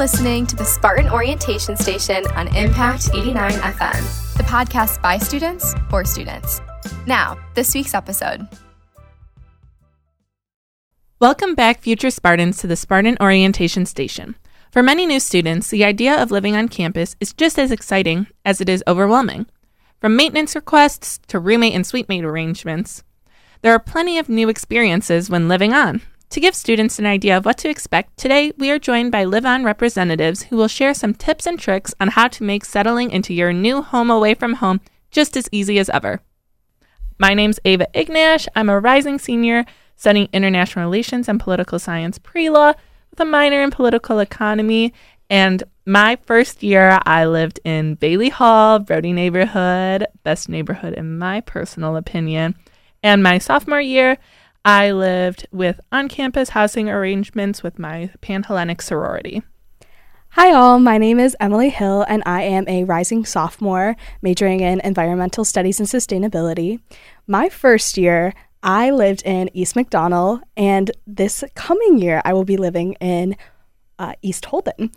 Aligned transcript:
listening 0.00 0.46
to 0.46 0.56
the 0.56 0.64
Spartan 0.64 1.10
Orientation 1.10 1.76
Station 1.76 2.26
on 2.28 2.48
Impact 2.56 3.10
89 3.12 3.52
FM, 3.52 4.34
the 4.38 4.42
podcast 4.44 5.02
by 5.02 5.18
students 5.18 5.74
for 5.90 6.06
students. 6.06 6.62
Now, 7.06 7.36
this 7.54 7.74
week's 7.74 7.92
episode. 7.92 8.48
Welcome 11.20 11.54
back, 11.54 11.82
future 11.82 12.08
Spartans, 12.08 12.56
to 12.60 12.66
the 12.66 12.76
Spartan 12.76 13.18
Orientation 13.20 13.84
Station. 13.84 14.36
For 14.72 14.82
many 14.82 15.04
new 15.04 15.20
students, 15.20 15.68
the 15.68 15.84
idea 15.84 16.14
of 16.14 16.30
living 16.30 16.56
on 16.56 16.70
campus 16.70 17.14
is 17.20 17.34
just 17.34 17.58
as 17.58 17.70
exciting 17.70 18.26
as 18.42 18.62
it 18.62 18.70
is 18.70 18.82
overwhelming. 18.88 19.44
From 20.00 20.16
maintenance 20.16 20.54
requests 20.54 21.18
to 21.26 21.38
roommate 21.38 21.74
and 21.74 21.84
suitemate 21.84 22.24
arrangements, 22.24 23.04
there 23.60 23.74
are 23.74 23.78
plenty 23.78 24.16
of 24.16 24.30
new 24.30 24.48
experiences 24.48 25.28
when 25.28 25.46
living 25.46 25.74
on. 25.74 26.00
To 26.30 26.38
give 26.38 26.54
students 26.54 27.00
an 27.00 27.06
idea 27.06 27.36
of 27.36 27.44
what 27.44 27.58
to 27.58 27.68
expect, 27.68 28.16
today 28.16 28.52
we 28.56 28.70
are 28.70 28.78
joined 28.78 29.10
by 29.10 29.24
Live 29.24 29.44
On 29.44 29.64
representatives 29.64 30.44
who 30.44 30.56
will 30.56 30.68
share 30.68 30.94
some 30.94 31.12
tips 31.12 31.44
and 31.44 31.58
tricks 31.58 31.92
on 31.98 32.06
how 32.06 32.28
to 32.28 32.44
make 32.44 32.64
settling 32.64 33.10
into 33.10 33.34
your 33.34 33.52
new 33.52 33.82
home 33.82 34.12
away 34.12 34.34
from 34.34 34.54
home 34.54 34.80
just 35.10 35.36
as 35.36 35.48
easy 35.50 35.76
as 35.80 35.90
ever. 35.90 36.20
My 37.18 37.34
name's 37.34 37.58
Ava 37.64 37.88
Ignash. 37.96 38.46
I'm 38.54 38.68
a 38.68 38.78
rising 38.78 39.18
senior 39.18 39.64
studying 39.96 40.28
international 40.32 40.84
relations 40.84 41.28
and 41.28 41.40
political 41.40 41.80
science 41.80 42.20
pre 42.20 42.48
law 42.48 42.74
with 43.10 43.18
a 43.18 43.24
minor 43.24 43.60
in 43.60 43.72
political 43.72 44.20
economy. 44.20 44.94
And 45.28 45.64
my 45.84 46.16
first 46.26 46.62
year, 46.62 47.00
I 47.06 47.26
lived 47.26 47.58
in 47.64 47.96
Bailey 47.96 48.28
Hall, 48.28 48.78
Brody 48.78 49.12
neighborhood, 49.12 50.06
best 50.22 50.48
neighborhood 50.48 50.94
in 50.94 51.18
my 51.18 51.40
personal 51.40 51.96
opinion. 51.96 52.54
And 53.02 53.20
my 53.20 53.38
sophomore 53.38 53.80
year, 53.80 54.16
I 54.64 54.90
lived 54.90 55.46
with 55.50 55.80
on 55.90 56.08
campus 56.08 56.50
housing 56.50 56.90
arrangements 56.90 57.62
with 57.62 57.78
my 57.78 58.10
Panhellenic 58.20 58.82
sorority. 58.82 59.42
Hi, 60.34 60.52
all. 60.52 60.78
My 60.78 60.98
name 60.98 61.18
is 61.18 61.34
Emily 61.40 61.70
Hill, 61.70 62.04
and 62.06 62.22
I 62.26 62.42
am 62.42 62.68
a 62.68 62.84
rising 62.84 63.24
sophomore 63.24 63.96
majoring 64.20 64.60
in 64.60 64.80
environmental 64.80 65.46
studies 65.46 65.80
and 65.80 65.88
sustainability. 65.88 66.80
My 67.26 67.48
first 67.48 67.96
year, 67.96 68.34
I 68.62 68.90
lived 68.90 69.22
in 69.24 69.50
East 69.54 69.74
McDonel, 69.76 70.42
and 70.58 70.90
this 71.06 71.42
coming 71.54 71.98
year, 71.98 72.20
I 72.24 72.34
will 72.34 72.44
be 72.44 72.58
living 72.58 72.92
in 73.00 73.36
uh, 73.98 74.12
East 74.20 74.44
Holden. 74.44 74.92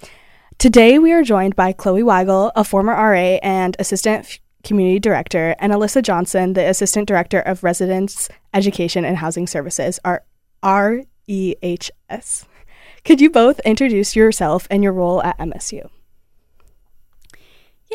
Today, 0.57 0.99
we 0.99 1.13
are 1.13 1.23
joined 1.23 1.55
by 1.55 1.71
Chloe 1.71 2.03
Weigel, 2.03 2.51
a 2.55 2.65
former 2.65 2.93
RA 2.93 3.39
and 3.41 3.77
assistant 3.79 4.39
community 4.63 4.99
director, 4.99 5.55
and 5.59 5.73
Allysa 5.73 6.01
Johnson, 6.01 6.53
the 6.53 6.67
assistant 6.67 7.07
director 7.07 7.39
of 7.39 7.63
residence 7.63 8.29
education 8.53 9.05
and 9.05 9.17
housing 9.17 9.47
services, 9.47 9.99
are 10.03 10.23
REHS. 10.63 12.45
Could 13.03 13.19
you 13.19 13.29
both 13.29 13.59
introduce 13.61 14.15
yourself 14.15 14.67
and 14.71 14.83
your 14.83 14.93
role 14.93 15.21
at 15.23 15.37
MSU? 15.37 15.89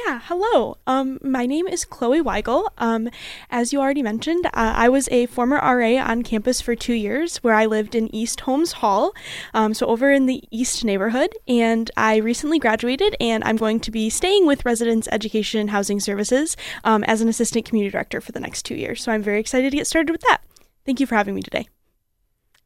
Yeah, 0.06 0.20
hello. 0.24 0.76
Um, 0.86 1.18
my 1.22 1.46
name 1.46 1.66
is 1.66 1.84
Chloe 1.84 2.20
Weigel. 2.20 2.68
Um, 2.78 3.08
as 3.50 3.72
you 3.72 3.80
already 3.80 4.02
mentioned, 4.02 4.46
uh, 4.46 4.50
I 4.54 4.88
was 4.88 5.08
a 5.10 5.26
former 5.26 5.56
RA 5.56 5.96
on 5.96 6.22
campus 6.22 6.60
for 6.60 6.76
two 6.76 6.92
years 6.92 7.38
where 7.38 7.54
I 7.54 7.66
lived 7.66 7.94
in 7.94 8.14
East 8.14 8.40
Holmes 8.40 8.72
Hall, 8.72 9.12
um, 9.54 9.74
so 9.74 9.86
over 9.86 10.12
in 10.12 10.26
the 10.26 10.44
East 10.50 10.84
neighborhood. 10.84 11.34
And 11.48 11.90
I 11.96 12.16
recently 12.16 12.58
graduated 12.58 13.16
and 13.18 13.42
I'm 13.44 13.56
going 13.56 13.80
to 13.80 13.90
be 13.90 14.08
staying 14.10 14.46
with 14.46 14.64
Residence 14.64 15.08
Education 15.10 15.60
and 15.60 15.70
Housing 15.70 16.00
Services 16.00 16.56
um, 16.84 17.02
as 17.04 17.20
an 17.20 17.28
assistant 17.28 17.64
community 17.64 17.90
director 17.90 18.20
for 18.20 18.32
the 18.32 18.40
next 18.40 18.62
two 18.62 18.76
years. 18.76 19.02
So 19.02 19.10
I'm 19.10 19.22
very 19.22 19.40
excited 19.40 19.70
to 19.70 19.76
get 19.76 19.86
started 19.86 20.12
with 20.12 20.22
that. 20.22 20.42
Thank 20.84 21.00
you 21.00 21.06
for 21.06 21.16
having 21.16 21.34
me 21.34 21.42
today. 21.42 21.68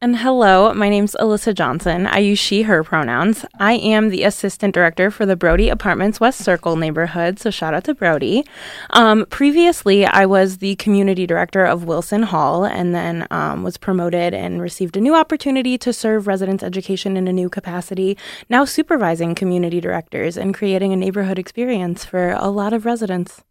And 0.02 0.16
hello, 0.16 0.74
my 0.74 0.88
name's 0.88 1.14
Allysa 1.20 1.54
Johnson. 1.54 2.08
I 2.08 2.18
use 2.18 2.40
she, 2.40 2.62
her 2.62 2.82
pronouns. 2.82 3.44
I 3.60 3.74
am 3.74 4.08
the 4.08 4.24
assistant 4.24 4.74
director 4.74 5.12
for 5.12 5.24
the 5.26 5.36
Brody 5.36 5.68
Apartments 5.68 6.18
West 6.18 6.40
Circle 6.40 6.74
neighborhood, 6.74 7.38
so 7.38 7.52
shout 7.52 7.72
out 7.72 7.84
to 7.84 7.94
Brody. 7.94 8.44
Um, 8.90 9.26
previously, 9.30 10.04
I 10.04 10.26
was 10.26 10.58
the 10.58 10.74
community 10.74 11.24
director 11.24 11.64
of 11.64 11.84
Wilson 11.84 12.24
Hall 12.24 12.64
and 12.64 12.92
then 12.92 13.28
um, 13.30 13.62
was 13.62 13.76
promoted 13.76 14.34
and 14.34 14.60
received 14.60 14.96
a 14.96 15.00
new 15.00 15.14
opportunity 15.14 15.78
to 15.78 15.92
serve 15.92 16.26
residents' 16.26 16.64
education 16.64 17.16
in 17.16 17.28
a 17.28 17.32
new 17.32 17.48
capacity, 17.48 18.18
now 18.48 18.64
supervising 18.64 19.36
community 19.36 19.80
directors 19.80 20.36
and 20.36 20.52
creating 20.52 20.92
a 20.92 20.96
neighborhood 20.96 21.38
experience 21.38 22.04
for 22.04 22.32
a 22.32 22.48
lot 22.48 22.72
of 22.72 22.84
residents. 22.84 23.44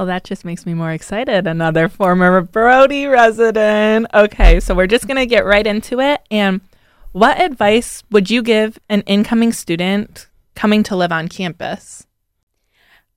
Well, 0.00 0.06
that 0.06 0.24
just 0.24 0.46
makes 0.46 0.64
me 0.64 0.72
more 0.72 0.92
excited. 0.92 1.46
Another 1.46 1.86
former 1.86 2.40
Brody 2.40 3.04
resident. 3.04 4.06
Okay, 4.14 4.58
so 4.58 4.74
we're 4.74 4.86
just 4.86 5.06
going 5.06 5.18
to 5.18 5.26
get 5.26 5.44
right 5.44 5.66
into 5.66 6.00
it. 6.00 6.22
And 6.30 6.62
what 7.12 7.38
advice 7.38 8.02
would 8.10 8.30
you 8.30 8.42
give 8.42 8.78
an 8.88 9.02
incoming 9.02 9.52
student 9.52 10.26
coming 10.54 10.82
to 10.84 10.96
live 10.96 11.12
on 11.12 11.28
campus? 11.28 12.06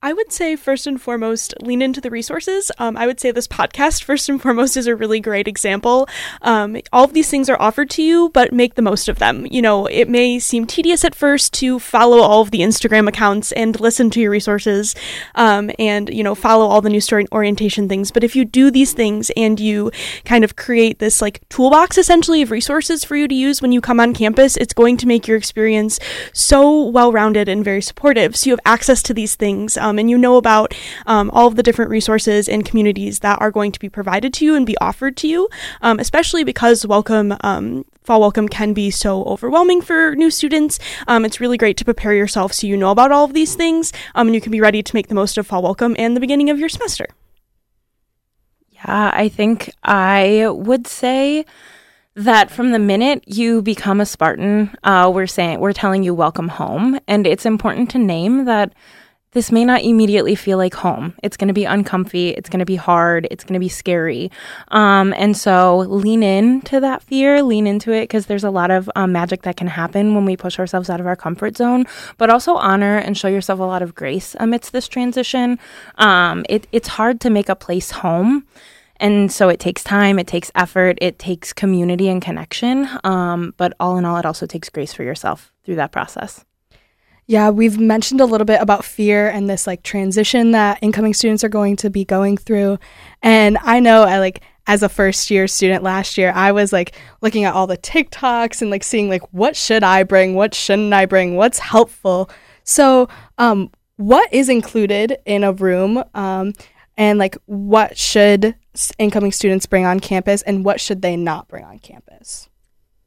I 0.03 0.11
would 0.11 0.33
say, 0.33 0.57
first 0.57 0.85
and 0.85 1.01
foremost, 1.01 1.53
lean 1.61 1.81
into 1.81 2.01
the 2.01 2.09
resources. 2.09 2.69
Um, 2.77 2.97
I 2.97 3.07
would 3.07 3.21
say 3.21 3.31
this 3.31 3.47
podcast, 3.47 4.03
first 4.03 4.27
and 4.27 4.39
foremost, 4.39 4.75
is 4.75 4.85
a 4.85 4.97
really 4.97 5.21
great 5.21 5.47
example. 5.47 6.09
Um, 6.41 6.75
all 6.91 7.05
of 7.05 7.13
these 7.13 7.29
things 7.29 7.49
are 7.49 7.59
offered 7.59 7.89
to 7.91 8.03
you, 8.03 8.29
but 8.33 8.51
make 8.51 8.75
the 8.75 8.81
most 8.81 9.07
of 9.07 9.19
them. 9.19 9.47
You 9.49 9.61
know, 9.61 9.85
it 9.85 10.09
may 10.09 10.39
seem 10.39 10.65
tedious 10.65 11.05
at 11.05 11.15
first 11.15 11.53
to 11.53 11.79
follow 11.79 12.19
all 12.19 12.41
of 12.41 12.51
the 12.51 12.59
Instagram 12.59 13.07
accounts 13.07 13.53
and 13.53 13.79
listen 13.79 14.09
to 14.09 14.19
your 14.19 14.29
resources 14.29 14.93
um, 15.35 15.71
and, 15.79 16.09
you 16.09 16.21
know, 16.21 16.35
follow 16.35 16.65
all 16.65 16.81
the 16.81 16.89
new 16.89 16.99
story 16.99 17.25
orientation 17.31 17.87
things. 17.87 18.11
But 18.11 18.25
if 18.25 18.35
you 18.35 18.43
do 18.43 18.71
these 18.71 18.91
things 18.91 19.31
and 19.37 19.57
you 19.57 19.89
kind 20.25 20.43
of 20.43 20.57
create 20.57 20.99
this 20.99 21.21
like 21.21 21.47
toolbox 21.47 21.97
essentially 21.97 22.41
of 22.41 22.51
resources 22.51 23.05
for 23.05 23.15
you 23.15 23.29
to 23.29 23.35
use 23.35 23.61
when 23.61 23.71
you 23.71 23.79
come 23.79 24.01
on 24.01 24.13
campus, 24.13 24.57
it's 24.57 24.73
going 24.73 24.97
to 24.97 25.07
make 25.07 25.29
your 25.29 25.37
experience 25.37 25.97
so 26.33 26.83
well 26.83 27.13
rounded 27.13 27.47
and 27.47 27.63
very 27.63 27.81
supportive. 27.81 28.35
So 28.35 28.49
you 28.49 28.51
have 28.51 28.59
access 28.65 29.01
to 29.03 29.13
these 29.13 29.35
things. 29.35 29.77
Um, 29.93 29.99
and 29.99 30.09
you 30.09 30.17
know 30.17 30.37
about 30.37 30.73
um, 31.05 31.29
all 31.31 31.45
of 31.45 31.55
the 31.55 31.61
different 31.61 31.91
resources 31.91 32.49
and 32.49 32.65
communities 32.65 33.19
that 33.19 33.39
are 33.39 33.51
going 33.51 33.71
to 33.73 33.79
be 33.79 33.89
provided 33.89 34.33
to 34.33 34.45
you 34.45 34.55
and 34.55 34.65
be 34.65 34.75
offered 34.79 35.15
to 35.17 35.27
you, 35.27 35.49
um, 35.83 35.99
especially 35.99 36.43
because 36.43 36.83
welcome 36.83 37.37
um, 37.41 37.85
fall 38.03 38.19
welcome 38.19 38.49
can 38.49 38.73
be 38.73 38.89
so 38.89 39.23
overwhelming 39.25 39.81
for 39.81 40.15
new 40.15 40.31
students. 40.31 40.79
Um, 41.07 41.25
it's 41.25 41.39
really 41.39 41.57
great 41.57 41.77
to 41.77 41.85
prepare 41.85 42.15
yourself 42.15 42.53
so 42.53 42.65
you 42.65 42.75
know 42.75 42.89
about 42.89 43.11
all 43.11 43.23
of 43.23 43.33
these 43.33 43.53
things 43.53 43.93
um, 44.15 44.27
and 44.27 44.33
you 44.33 44.41
can 44.41 44.51
be 44.51 44.59
ready 44.59 44.81
to 44.81 44.95
make 44.95 45.09
the 45.09 45.15
most 45.15 45.37
of 45.37 45.45
fall 45.45 45.61
welcome 45.61 45.95
and 45.99 46.15
the 46.15 46.19
beginning 46.19 46.49
of 46.49 46.57
your 46.57 46.69
semester. 46.69 47.05
Yeah, 48.71 49.11
I 49.13 49.29
think 49.29 49.69
I 49.83 50.47
would 50.49 50.87
say 50.87 51.45
that 52.15 52.49
from 52.49 52.71
the 52.71 52.79
minute 52.79 53.23
you 53.27 53.61
become 53.61 54.01
a 54.01 54.07
Spartan, 54.07 54.75
uh, 54.83 55.11
we're 55.13 55.27
saying 55.27 55.59
we're 55.59 55.71
telling 55.71 56.01
you 56.01 56.15
welcome 56.15 56.47
home, 56.47 56.99
and 57.07 57.27
it's 57.27 57.45
important 57.45 57.91
to 57.91 57.99
name 57.99 58.45
that 58.45 58.73
this 59.33 59.51
may 59.51 59.65
not 59.65 59.81
immediately 59.81 60.35
feel 60.35 60.57
like 60.57 60.73
home. 60.73 61.13
It's 61.23 61.37
going 61.37 61.47
to 61.47 61.53
be 61.53 61.65
uncomfy. 61.65 62.29
It's 62.29 62.49
going 62.49 62.59
to 62.59 62.65
be 62.65 62.75
hard. 62.75 63.27
It's 63.31 63.43
going 63.43 63.55
to 63.55 63.59
be 63.59 63.69
scary. 63.69 64.31
Um, 64.69 65.13
and 65.17 65.35
so 65.35 65.79
lean 65.79 66.23
into 66.23 66.79
that 66.79 67.03
fear, 67.03 67.43
lean 67.43 67.67
into 67.67 67.91
it 67.91 68.03
because 68.03 68.27
there's 68.27 68.43
a 68.43 68.51
lot 68.51 68.71
of 68.71 68.89
um, 68.95 69.11
magic 69.11 69.41
that 69.43 69.57
can 69.57 69.67
happen 69.67 70.15
when 70.15 70.25
we 70.25 70.37
push 70.37 70.59
ourselves 70.59 70.89
out 70.89 70.99
of 70.99 71.07
our 71.07 71.15
comfort 71.15 71.57
zone, 71.57 71.85
but 72.17 72.29
also 72.29 72.55
honor 72.55 72.97
and 72.97 73.17
show 73.17 73.27
yourself 73.27 73.59
a 73.59 73.63
lot 73.63 73.81
of 73.81 73.95
grace 73.95 74.35
amidst 74.39 74.71
this 74.71 74.87
transition. 74.87 75.59
Um, 75.97 76.45
it, 76.49 76.67
it's 76.71 76.87
hard 76.87 77.19
to 77.21 77.29
make 77.29 77.49
a 77.49 77.55
place 77.55 77.91
home. 77.91 78.45
And 78.97 79.31
so 79.31 79.49
it 79.49 79.59
takes 79.59 79.83
time, 79.83 80.19
it 80.19 80.27
takes 80.27 80.51
effort, 80.55 80.97
it 81.01 81.19
takes 81.19 81.51
community 81.51 82.07
and 82.07 82.21
connection. 82.21 82.87
Um, 83.03 83.53
but 83.57 83.73
all 83.79 83.97
in 83.97 84.05
all, 84.05 84.17
it 84.17 84.25
also 84.25 84.45
takes 84.45 84.69
grace 84.69 84.93
for 84.93 85.03
yourself 85.03 85.51
through 85.65 85.75
that 85.75 85.91
process. 85.91 86.45
Yeah, 87.25 87.51
we've 87.51 87.79
mentioned 87.79 88.19
a 88.19 88.25
little 88.25 88.45
bit 88.45 88.61
about 88.61 88.83
fear 88.83 89.29
and 89.29 89.49
this 89.49 89.65
like 89.65 89.83
transition 89.83 90.51
that 90.51 90.79
incoming 90.81 91.13
students 91.13 91.43
are 91.43 91.49
going 91.49 91.77
to 91.77 91.89
be 91.89 92.03
going 92.03 92.35
through. 92.35 92.79
And 93.21 93.57
I 93.61 93.79
know 93.79 94.03
I 94.03 94.19
like 94.19 94.41
as 94.67 94.83
a 94.83 94.89
first 94.89 95.29
year 95.31 95.47
student 95.47 95.83
last 95.83 96.17
year, 96.17 96.31
I 96.35 96.51
was 96.51 96.73
like 96.73 96.95
looking 97.21 97.45
at 97.45 97.53
all 97.53 97.67
the 97.67 97.77
TikToks 97.77 98.61
and 98.61 98.69
like 98.69 98.83
seeing 98.83 99.09
like 99.09 99.21
what 99.31 99.55
should 99.55 99.83
I 99.83 100.03
bring, 100.03 100.35
what 100.35 100.53
shouldn't 100.53 100.93
I 100.93 101.05
bring, 101.05 101.35
what's 101.35 101.59
helpful. 101.59 102.29
So, 102.63 103.07
um 103.37 103.71
what 103.97 104.33
is 104.33 104.49
included 104.49 105.17
in 105.25 105.43
a 105.43 105.53
room 105.53 106.03
um 106.15 106.53
and 106.97 107.19
like 107.19 107.37
what 107.45 107.97
should 107.97 108.55
incoming 108.97 109.31
students 109.31 109.65
bring 109.65 109.85
on 109.85 109.99
campus 109.99 110.41
and 110.41 110.65
what 110.65 110.81
should 110.81 111.01
they 111.01 111.15
not 111.15 111.47
bring 111.47 111.63
on 111.63 111.79
campus? 111.79 112.49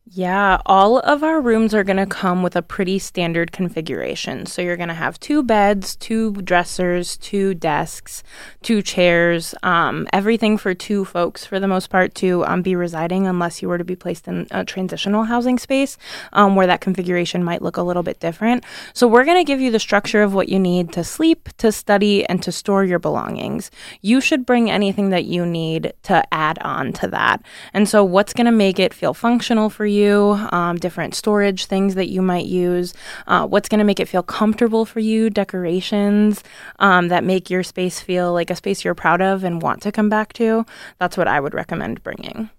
Yeah, 0.09 0.61
all 0.65 1.01
of 1.01 1.25
our 1.25 1.41
rooms 1.41 1.75
are 1.75 1.83
going 1.83 1.97
to 1.97 2.07
come 2.07 2.45
with 2.45 2.55
a 2.55 2.63
pretty 2.63 3.01
standard 3.01 3.51
configuration. 3.51 4.47
So 4.47 4.63
you're 4.63 4.77
going 4.77 4.89
to 4.89 4.95
have 4.95 5.19
two 5.19 5.43
beds, 5.43 5.97
two 5.97 6.31
dressers, 6.35 7.17
two 7.17 7.55
desks, 7.55 8.23
two 8.63 8.83
chairs, 8.83 9.53
um, 9.65 10.07
everything 10.13 10.59
for 10.59 10.75
two 10.75 11.05
folks 11.05 11.45
for 11.45 11.59
the 11.59 11.67
most 11.67 11.91
part 11.91 12.15
to 12.17 12.45
um, 12.45 12.63
be 12.63 12.77
residing, 12.77 13.27
unless 13.27 13.61
you 13.61 13.69
were 13.69 13.79
to 13.79 13.85
be 13.85 13.97
placed 13.97 14.29
in 14.29 14.47
a 14.53 14.65
transitional 14.65 15.25
housing 15.25 15.59
space 15.59 15.99
um, 16.33 16.55
where 16.55 16.69
that 16.69 16.81
configuration 16.81 17.43
might 17.43 17.61
look 17.61 17.77
a 17.77 17.83
little 17.83 18.05
bit 18.05 18.21
different. 18.21 18.63
So 18.95 19.09
we're 19.09 19.25
going 19.25 19.39
to 19.39 19.45
give 19.45 19.61
you 19.61 19.73
the 19.73 19.81
structure 19.81 20.23
of 20.23 20.33
what 20.33 20.49
you 20.49 20.61
need 20.61 20.93
to 20.93 21.03
sleep, 21.03 21.49
to 21.59 21.73
study, 21.73 22.25
and 22.27 22.41
to 22.45 22.53
store 22.53 22.85
your 22.85 23.01
belongings. 23.01 23.73
You 24.03 24.21
should 24.21 24.47
bring 24.47 24.71
anything 24.71 25.11
that 25.11 25.25
you 25.25 25.45
need 25.45 25.95
to 26.05 26.23
add 26.33 26.61
on 26.61 26.93
to 26.93 27.09
that. 27.09 27.43
And 27.73 27.89
so 27.89 28.05
what's 28.05 28.33
going 28.33 28.47
to 28.47 28.53
make 28.53 28.79
it 28.79 28.95
feel 28.95 29.13
functional 29.13 29.69
for 29.69 29.85
you? 29.85 29.96
You, 29.97 30.39
um, 30.53 30.77
different 30.77 31.15
storage 31.15 31.67
things 31.67 31.95
that 31.95 32.09
you 32.09 32.23
might 32.23 32.47
use, 32.47 32.95
uh, 33.27 33.47
what's 33.47 33.69
going 33.69 33.79
to 33.79 33.85
make 33.85 34.01
it 34.01 34.09
feel 34.09 34.23
comfortable 34.23 34.85
for 34.85 35.01
you, 35.01 35.31
decorations 35.31 36.45
um, 36.79 37.09
that 37.09 37.25
make 37.25 37.51
your 37.51 37.63
space 37.63 38.01
feel 38.01 38.33
like 38.33 38.51
a 38.51 38.57
space 38.57 38.85
you're 38.85 38.95
proud 38.95 39.21
of 39.21 39.45
and 39.45 39.63
want 39.63 39.83
to 39.83 39.93
come 39.93 40.09
back 40.09 40.33
to. 40.35 40.65
That's 40.99 41.17
what 41.17 41.29
I 41.29 41.41
would 41.41 41.55
recommend 41.55 42.03
bringing. 42.03 42.51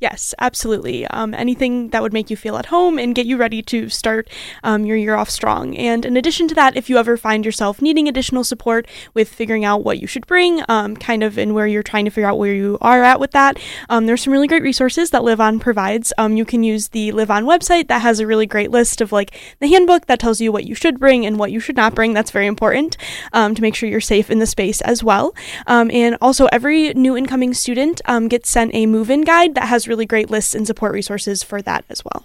Yes, 0.00 0.34
absolutely. 0.38 1.06
Um, 1.08 1.34
anything 1.34 1.90
that 1.90 2.00
would 2.00 2.14
make 2.14 2.30
you 2.30 2.36
feel 2.36 2.56
at 2.56 2.66
home 2.66 2.98
and 2.98 3.14
get 3.14 3.26
you 3.26 3.36
ready 3.36 3.60
to 3.64 3.90
start 3.90 4.30
um, 4.64 4.86
your 4.86 4.96
year 4.96 5.14
off 5.14 5.28
strong. 5.28 5.76
And 5.76 6.06
in 6.06 6.16
addition 6.16 6.48
to 6.48 6.54
that, 6.54 6.74
if 6.74 6.88
you 6.88 6.96
ever 6.96 7.18
find 7.18 7.44
yourself 7.44 7.82
needing 7.82 8.08
additional 8.08 8.42
support 8.42 8.88
with 9.12 9.28
figuring 9.28 9.62
out 9.62 9.84
what 9.84 10.00
you 10.00 10.06
should 10.06 10.26
bring, 10.26 10.62
um, 10.70 10.96
kind 10.96 11.22
of 11.22 11.36
in 11.36 11.52
where 11.52 11.66
you're 11.66 11.82
trying 11.82 12.06
to 12.06 12.10
figure 12.10 12.30
out 12.30 12.38
where 12.38 12.54
you 12.54 12.78
are 12.80 13.02
at 13.02 13.20
with 13.20 13.32
that, 13.32 13.58
um, 13.90 14.06
there's 14.06 14.22
some 14.22 14.32
really 14.32 14.46
great 14.46 14.62
resources 14.62 15.10
that 15.10 15.22
Live 15.22 15.38
On 15.38 15.60
provides. 15.60 16.14
Um, 16.16 16.34
you 16.34 16.46
can 16.46 16.62
use 16.62 16.88
the 16.88 17.12
Live 17.12 17.30
On 17.30 17.44
website 17.44 17.88
that 17.88 18.00
has 18.00 18.20
a 18.20 18.26
really 18.26 18.46
great 18.46 18.70
list 18.70 19.02
of 19.02 19.12
like 19.12 19.38
the 19.58 19.68
handbook 19.68 20.06
that 20.06 20.18
tells 20.18 20.40
you 20.40 20.50
what 20.50 20.64
you 20.64 20.74
should 20.74 20.98
bring 20.98 21.26
and 21.26 21.38
what 21.38 21.52
you 21.52 21.60
should 21.60 21.76
not 21.76 21.94
bring. 21.94 22.14
That's 22.14 22.30
very 22.30 22.46
important 22.46 22.96
um, 23.34 23.54
to 23.54 23.60
make 23.60 23.74
sure 23.74 23.86
you're 23.86 24.00
safe 24.00 24.30
in 24.30 24.38
the 24.38 24.46
space 24.46 24.80
as 24.80 25.04
well. 25.04 25.34
and 25.66 26.16
also, 26.22 26.46
every 26.46 26.94
new 26.94 27.18
incoming 27.18 27.52
student 27.52 28.00
gets 28.30 28.48
sent 28.48 28.74
a 28.74 28.86
move 28.86 29.10
in 29.10 29.24
guide 29.24 29.54
that 29.56 29.68
has 29.68 29.89
really 29.90 30.06
great 30.06 30.30
lists 30.30 30.54
and 30.54 30.66
support 30.66 30.92
resources 30.94 31.42
for 31.42 31.60
that 31.60 31.84
as 31.90 32.02
well. 32.04 32.24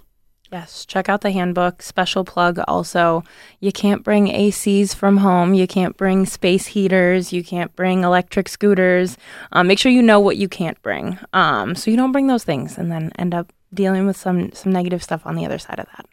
Yes, 0.52 0.86
check 0.86 1.08
out 1.08 1.22
the 1.22 1.32
handbook. 1.32 1.82
Special 1.82 2.24
plug 2.24 2.60
also, 2.68 3.24
you 3.58 3.72
can't 3.72 4.04
bring 4.04 4.28
ACs 4.28 4.94
from 4.94 5.16
home. 5.16 5.54
You 5.54 5.66
can't 5.66 5.96
bring 5.96 6.24
space 6.24 6.66
heaters. 6.66 7.32
You 7.32 7.42
can't 7.42 7.74
bring 7.74 8.04
electric 8.04 8.48
scooters. 8.48 9.18
Um, 9.50 9.66
make 9.66 9.80
sure 9.80 9.90
you 9.90 10.02
know 10.02 10.20
what 10.20 10.36
you 10.36 10.48
can't 10.48 10.80
bring 10.82 11.18
um, 11.32 11.74
so 11.74 11.90
you 11.90 11.96
don't 11.96 12.12
bring 12.12 12.28
those 12.28 12.44
things 12.44 12.78
and 12.78 12.92
then 12.92 13.10
end 13.18 13.34
up 13.34 13.52
dealing 13.74 14.06
with 14.06 14.16
some, 14.16 14.52
some 14.52 14.70
negative 14.72 15.02
stuff 15.02 15.26
on 15.26 15.34
the 15.34 15.44
other 15.44 15.58
side 15.58 15.80
of 15.80 15.86
that. 15.96 16.06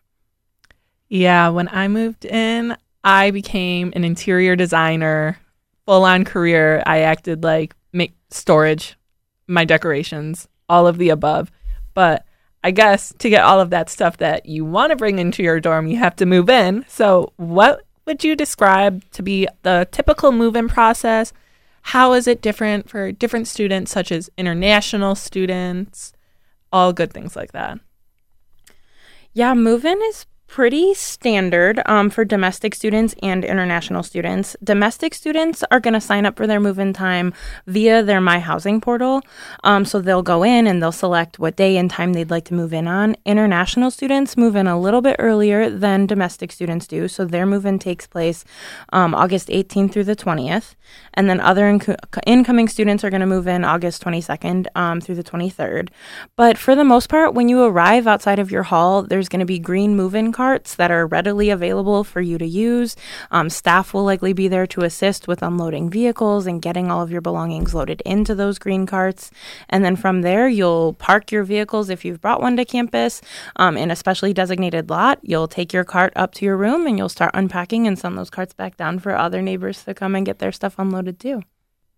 Yeah, 1.10 1.50
when 1.50 1.68
I 1.68 1.88
moved 1.88 2.26
in, 2.26 2.76
I 3.04 3.30
became 3.30 3.94
an 3.96 4.04
interior 4.04 4.56
designer, 4.56 5.38
full 5.86 6.06
on 6.06 6.26
career. 6.26 6.82
I 6.88 7.02
acted 7.02 7.44
like 7.44 7.76
make 7.92 8.14
storage, 8.32 8.98
my 9.46 9.64
decorations, 9.64 10.48
all 10.74 10.88
of 10.88 10.98
the 10.98 11.10
above. 11.10 11.52
But 11.94 12.26
I 12.64 12.72
guess 12.72 13.14
to 13.20 13.30
get 13.30 13.44
all 13.44 13.60
of 13.60 13.70
that 13.70 13.90
stuff 13.92 14.18
that 14.18 14.48
you 14.48 14.66
want 14.66 14.90
to 14.90 14.96
bring 14.96 15.20
into 15.20 15.44
your 15.44 15.60
dorm, 15.60 15.86
you 15.86 15.98
have 15.98 16.16
to 16.16 16.26
move 16.26 16.50
in. 16.50 16.84
So, 16.88 17.32
what 17.38 17.84
would 18.06 18.24
you 18.24 18.36
describe 18.36 19.04
to 19.12 19.22
be 19.22 19.48
the 19.62 19.88
typical 19.92 20.32
move 20.32 20.56
in 20.56 20.68
process? 20.68 21.32
How 21.84 22.14
is 22.14 22.28
it 22.28 22.42
different 22.42 22.90
for 22.90 23.12
different 23.12 23.48
students, 23.48 23.92
such 23.92 24.12
as 24.12 24.32
international 24.36 25.14
students? 25.14 26.14
All 26.72 26.92
good 26.92 27.14
things 27.14 27.36
like 27.36 27.52
that. 27.52 27.80
Yeah, 29.34 29.54
move 29.54 29.86
in 29.86 30.02
is 30.04 30.26
pretty 30.54 30.94
standard 30.94 31.82
um, 31.88 32.12
for 32.12 32.24
domestic 32.24 32.76
students 32.76 33.16
and 33.24 33.44
international 33.44 34.04
students. 34.04 34.56
Domestic 34.64 35.16
students 35.16 35.64
are 35.72 35.80
going 35.80 35.96
to 35.96 36.00
sign 36.00 36.28
up 36.28 36.38
for 36.38 36.46
their 36.46 36.60
move 36.60 36.78
in 36.78 36.94
time 36.94 37.34
via 37.66 38.04
their 38.04 38.22
My 38.22 38.38
Housing 38.38 38.80
portal. 38.80 39.24
Um, 39.64 39.84
so 39.84 40.00
they'll 40.00 40.22
go 40.22 40.44
in 40.44 40.68
and 40.68 40.80
they'll 40.80 40.92
select 40.92 41.40
what 41.40 41.56
day 41.56 41.76
and 41.76 41.90
time 41.90 42.14
they'd 42.14 42.30
like 42.30 42.46
to 42.46 42.54
move 42.54 42.72
in 42.72 42.88
on. 42.88 43.16
International 43.26 43.90
students 43.90 44.38
move 44.38 44.56
in 44.56 44.68
a 44.68 44.80
little 44.80 45.02
bit 45.02 45.16
earlier 45.18 45.72
than 45.72 46.06
domestic 46.06 46.52
students 46.52 46.86
do. 46.86 47.08
So 47.08 47.26
their 47.26 47.48
move 47.48 47.66
in 47.66 47.80
takes 47.80 48.06
place 48.06 48.46
um, 48.90 49.16
August 49.16 49.48
18th 49.48 49.92
through 49.92 50.04
the 50.04 50.16
20th. 50.16 50.76
And 51.16 51.28
then 51.28 51.40
other 51.40 51.64
inc- 51.64 51.98
incoming 52.28 52.68
students 52.68 53.04
are 53.04 53.10
going 53.10 53.22
to 53.22 53.26
move 53.26 53.48
in 53.48 53.66
August 53.66 54.04
22nd 54.04 54.68
um, 54.76 55.02
through 55.02 55.16
the 55.16 55.24
23rd. 55.24 55.90
But 56.36 56.60
for 56.60 56.76
the 56.76 56.84
most 56.84 57.10
part, 57.10 57.34
when 57.34 57.50
you 57.50 57.64
arrive 57.64 58.06
outside 58.06 58.38
of 58.38 58.52
your 58.52 58.62
hall, 58.62 59.02
there's 59.02 59.30
going 59.30 59.40
to 59.40 59.48
be 59.48 59.58
green 59.58 59.96
move 59.96 60.14
in 60.14 60.32
cards 60.32 60.43
carts 60.44 60.76
that 60.76 60.92
are 60.92 61.08
readily 61.08 61.50
available 61.50 62.04
for 62.04 62.20
you 62.20 62.38
to 62.38 62.46
use. 62.46 62.98
Um, 63.32 63.50
staff 63.50 63.94
will 63.94 64.04
likely 64.04 64.34
be 64.34 64.50
there 64.50 64.68
to 64.68 64.82
assist 64.82 65.26
with 65.26 65.42
unloading 65.42 65.90
vehicles 65.90 66.46
and 66.46 66.62
getting 66.62 66.92
all 66.92 67.02
of 67.02 67.10
your 67.10 67.22
belongings 67.22 67.74
loaded 67.74 68.02
into 68.06 68.36
those 68.36 68.60
green 68.60 68.86
carts. 68.86 69.32
And 69.70 69.86
then 69.86 69.96
from 69.96 70.22
there, 70.22 70.50
you'll 70.50 70.96
park 70.96 71.32
your 71.32 71.46
vehicles 71.46 71.90
if 71.90 72.04
you've 72.04 72.20
brought 72.20 72.42
one 72.42 72.58
to 72.58 72.66
campus 72.66 73.22
um, 73.56 73.78
in 73.78 73.90
a 73.90 73.96
specially 73.96 74.34
designated 74.34 74.90
lot. 74.90 75.20
You'll 75.22 75.48
take 75.48 75.72
your 75.72 75.86
cart 75.86 76.12
up 76.18 76.34
to 76.34 76.46
your 76.46 76.58
room 76.58 76.88
and 76.88 76.98
you'll 76.98 77.08
start 77.08 77.32
unpacking 77.34 77.88
and 77.88 77.98
send 77.98 78.18
those 78.18 78.30
carts 78.30 78.54
back 78.54 78.76
down 78.76 79.00
for 79.00 79.16
other 79.16 79.42
neighbors 79.42 79.86
to 79.86 79.94
come 79.94 80.14
and 80.14 80.26
get 80.26 80.40
their 80.40 80.52
stuff 80.52 80.76
unloaded 80.78 81.22
too. 81.22 81.44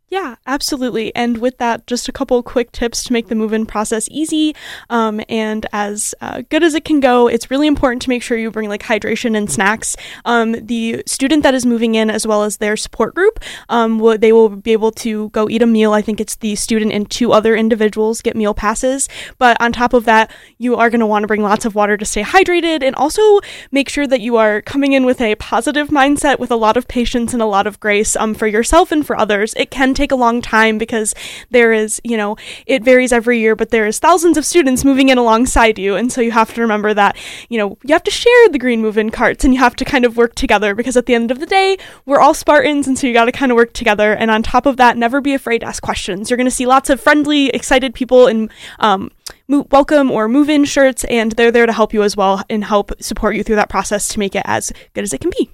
Yeah, 0.08 0.36
absolutely. 0.46 1.14
And 1.16 1.40
with 1.40 1.58
that, 1.58 1.88
just 1.88 2.08
a 2.08 2.12
couple 2.12 2.42
quick 2.44 2.72
tips 2.72 3.04
to 3.06 3.14
make 3.14 3.28
the 3.28 3.34
move 3.34 3.54
in 3.54 3.66
process 3.66 4.08
easy 4.12 4.56
um, 4.92 5.20
and 5.28 5.66
as 5.74 6.14
uh, 6.22 6.44
good 6.50 6.64
as 6.64 6.76
it 6.76 6.86
can 6.86 7.00
go. 7.00 7.28
It's 7.28 7.50
really 7.50 7.66
important 7.66 8.04
to 8.04 8.10
make 8.10 8.22
sure 8.22 8.38
you 8.38 8.52
bring 8.52 8.70
like 8.70 8.84
hydration 8.84 9.36
and 9.36 9.52
snacks. 9.52 9.98
Um, 10.24 10.52
the 10.64 11.02
student 11.08 11.42
that 11.42 11.56
is 11.56 11.66
moving 11.66 11.96
in, 11.96 12.12
as 12.12 12.28
well 12.28 12.44
as 12.44 12.58
their 12.58 12.78
support 12.78 13.16
group, 13.16 13.40
um, 13.70 13.98
will, 13.98 14.16
they 14.16 14.32
will 14.32 14.50
be 14.50 14.74
able 14.74 14.92
to 14.92 15.30
go 15.30 15.50
eat 15.50 15.64
a 15.64 15.66
meal. 15.66 15.94
I 15.94 16.04
think 16.04 16.20
it's 16.20 16.36
the 16.36 16.56
student 16.56 16.92
and 16.92 17.10
two 17.10 17.32
other 17.32 17.56
individuals 17.56 18.22
get 18.22 18.36
meal 18.36 18.54
passes. 18.54 19.10
But 19.40 19.60
on 19.60 19.74
top 19.74 19.94
of 19.94 20.06
that, 20.06 20.32
you 20.60 20.76
are 20.76 20.92
going 20.92 21.00
to 21.00 21.08
want 21.08 21.24
to 21.24 21.28
bring 21.28 21.42
lots 21.42 21.66
of 21.66 21.74
water 21.74 21.98
to 21.98 22.06
stay 22.06 22.22
hydrated 22.22 22.84
and 22.84 22.96
also 22.96 23.40
make 23.72 23.90
sure 23.90 24.06
that 24.06 24.22
you 24.22 24.38
are 24.38 24.62
coming 24.62 24.94
in 24.94 25.04
with 25.04 25.20
a 25.20 25.34
positive 25.36 25.88
mindset 25.88 26.38
with 26.38 26.52
a 26.52 26.56
lot 26.56 26.78
of 26.78 26.88
patience 26.88 27.34
and 27.34 27.42
a 27.42 27.48
lot 27.48 27.66
of 27.66 27.80
grace 27.80 28.16
um, 28.16 28.36
for 28.36 28.46
yourself 28.46 28.92
and 28.92 29.06
for 29.06 29.18
others. 29.18 29.56
It 29.58 29.72
can 29.72 29.95
take 29.96 30.12
a 30.12 30.16
long 30.16 30.42
time 30.42 30.78
because 30.78 31.14
there 31.50 31.74
is, 31.74 32.02
you 32.04 32.18
know, 32.18 32.38
it 32.66 32.84
varies 32.84 33.12
every 33.12 33.40
year, 33.40 33.56
but 33.56 33.70
there 33.70 33.88
is 33.88 34.00
thousands 34.00 34.38
of 34.38 34.46
students 34.46 34.86
moving 34.86 35.10
in 35.10 35.18
alongside 35.18 35.80
you. 35.80 35.96
And 35.96 36.12
so 36.12 36.22
you 36.22 36.32
have 36.32 36.54
to 36.54 36.62
remember 36.62 36.94
that, 36.94 37.18
you 37.50 37.58
know, 37.58 37.78
you 37.84 37.94
have 37.94 38.04
to 38.04 38.12
share 38.12 38.50
the 38.50 38.60
green 38.60 38.82
move 38.82 38.98
in 38.98 39.10
carts 39.10 39.44
and 39.44 39.54
you 39.54 39.60
have 39.60 39.76
to 39.78 39.86
kind 39.86 40.06
of 40.06 40.18
work 40.18 40.36
together 40.36 40.76
because 40.76 40.98
at 40.98 41.06
the 41.06 41.16
end 41.16 41.32
of 41.32 41.40
the 41.40 41.46
day, 41.46 41.78
we're 42.06 42.20
all 42.20 42.34
Spartans. 42.34 42.88
And 42.88 42.98
so 42.98 43.08
you 43.08 43.14
got 43.14 43.26
to 43.26 43.32
kind 43.32 43.52
of 43.52 43.56
work 43.56 43.74
together. 43.74 44.14
And 44.14 44.30
on 44.30 44.44
top 44.44 44.66
of 44.66 44.78
that, 44.78 44.98
never 44.98 45.22
be 45.22 45.34
afraid 45.34 45.60
to 45.60 45.68
ask 45.68 45.82
questions. 45.82 46.30
You're 46.30 46.38
going 46.38 46.46
to 46.46 46.52
see 46.52 46.66
lots 46.66 46.90
of 46.90 47.00
friendly, 47.00 47.50
excited 47.50 47.94
people 47.94 48.28
in, 48.28 48.50
um, 48.80 49.12
welcome 49.48 50.12
or 50.12 50.28
move 50.28 50.50
in 50.50 50.66
shirts, 50.66 51.04
and 51.06 51.32
they're 51.34 51.52
there 51.52 51.66
to 51.66 51.74
help 51.74 51.94
you 51.94 52.04
as 52.04 52.18
well 52.18 52.44
and 52.50 52.64
help 52.64 52.92
support 53.02 53.36
you 53.36 53.44
through 53.44 53.56
that 53.58 53.70
process 53.70 54.08
to 54.10 54.20
make 54.20 54.36
it 54.36 54.44
as 54.46 54.72
good 54.94 55.04
as 55.04 55.14
it 55.14 55.22
can 55.22 55.32
be. 55.38 55.50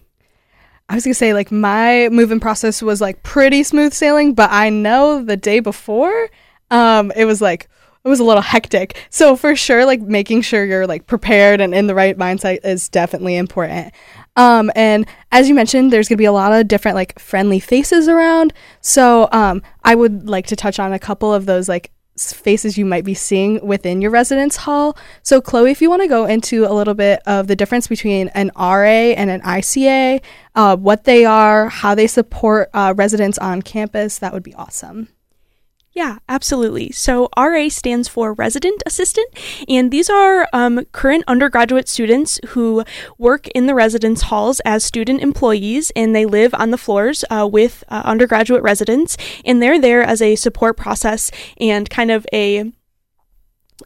I 0.91 0.95
was 0.95 1.05
gonna 1.05 1.13
say 1.13 1.33
like 1.33 1.53
my 1.53 2.09
moving 2.11 2.41
process 2.41 2.81
was 2.81 2.99
like 2.99 3.23
pretty 3.23 3.63
smooth 3.63 3.93
sailing, 3.93 4.33
but 4.33 4.49
I 4.51 4.67
know 4.69 5.23
the 5.23 5.37
day 5.37 5.61
before, 5.61 6.29
um, 6.69 7.13
it 7.15 7.23
was 7.23 7.41
like 7.41 7.69
it 8.03 8.09
was 8.09 8.19
a 8.19 8.25
little 8.25 8.41
hectic. 8.41 9.01
So 9.09 9.37
for 9.37 9.55
sure, 9.55 9.85
like 9.85 10.01
making 10.01 10.41
sure 10.41 10.65
you're 10.65 10.85
like 10.85 11.07
prepared 11.07 11.61
and 11.61 11.73
in 11.73 11.87
the 11.87 11.95
right 11.95 12.17
mindset 12.17 12.65
is 12.65 12.89
definitely 12.89 13.37
important. 13.37 13.93
Um, 14.35 14.69
and 14.75 15.07
as 15.31 15.47
you 15.47 15.55
mentioned, 15.55 15.93
there's 15.93 16.09
gonna 16.09 16.17
be 16.17 16.25
a 16.25 16.33
lot 16.33 16.51
of 16.51 16.67
different 16.67 16.95
like 16.95 17.17
friendly 17.19 17.61
faces 17.61 18.09
around. 18.09 18.51
So 18.81 19.29
um, 19.31 19.61
I 19.85 19.95
would 19.95 20.27
like 20.27 20.47
to 20.47 20.57
touch 20.57 20.77
on 20.77 20.91
a 20.91 20.99
couple 20.99 21.33
of 21.33 21.45
those 21.45 21.69
like 21.69 21.91
faces 22.17 22.77
you 22.77 22.85
might 22.85 23.05
be 23.05 23.13
seeing 23.13 23.65
within 23.65 24.01
your 24.01 24.11
residence 24.11 24.57
hall. 24.57 24.97
So, 25.23 25.41
Chloe, 25.41 25.71
if 25.71 25.81
you 25.81 25.89
want 25.89 26.01
to 26.01 26.07
go 26.07 26.25
into 26.25 26.65
a 26.65 26.73
little 26.73 26.93
bit 26.93 27.21
of 27.25 27.47
the 27.47 27.55
difference 27.55 27.87
between 27.87 28.27
an 28.29 28.51
RA 28.55 29.13
and 29.15 29.29
an 29.29 29.41
ICA, 29.41 30.21
uh, 30.55 30.75
what 30.75 31.05
they 31.05 31.25
are, 31.25 31.69
how 31.69 31.95
they 31.95 32.07
support 32.07 32.69
uh, 32.73 32.93
residents 32.95 33.37
on 33.37 33.61
campus, 33.61 34.19
that 34.19 34.33
would 34.33 34.43
be 34.43 34.53
awesome. 34.55 35.07
Yeah, 35.93 36.19
absolutely. 36.29 36.91
So 36.91 37.27
RA 37.37 37.67
stands 37.67 38.07
for 38.07 38.31
Resident 38.33 38.81
Assistant, 38.85 39.27
and 39.67 39.91
these 39.91 40.09
are 40.09 40.47
um, 40.53 40.85
current 40.93 41.25
undergraduate 41.27 41.89
students 41.89 42.39
who 42.49 42.85
work 43.17 43.49
in 43.49 43.65
the 43.65 43.75
residence 43.75 44.21
halls 44.23 44.61
as 44.61 44.85
student 44.85 45.21
employees, 45.21 45.91
and 45.93 46.15
they 46.15 46.25
live 46.25 46.53
on 46.53 46.71
the 46.71 46.77
floors 46.77 47.25
uh, 47.29 47.45
with 47.51 47.83
uh, 47.89 48.03
undergraduate 48.05 48.63
residents, 48.63 49.17
and 49.43 49.61
they're 49.61 49.81
there 49.81 50.01
as 50.01 50.21
a 50.21 50.37
support 50.37 50.77
process 50.77 51.29
and 51.59 51.89
kind 51.89 52.09
of 52.09 52.25
a 52.31 52.71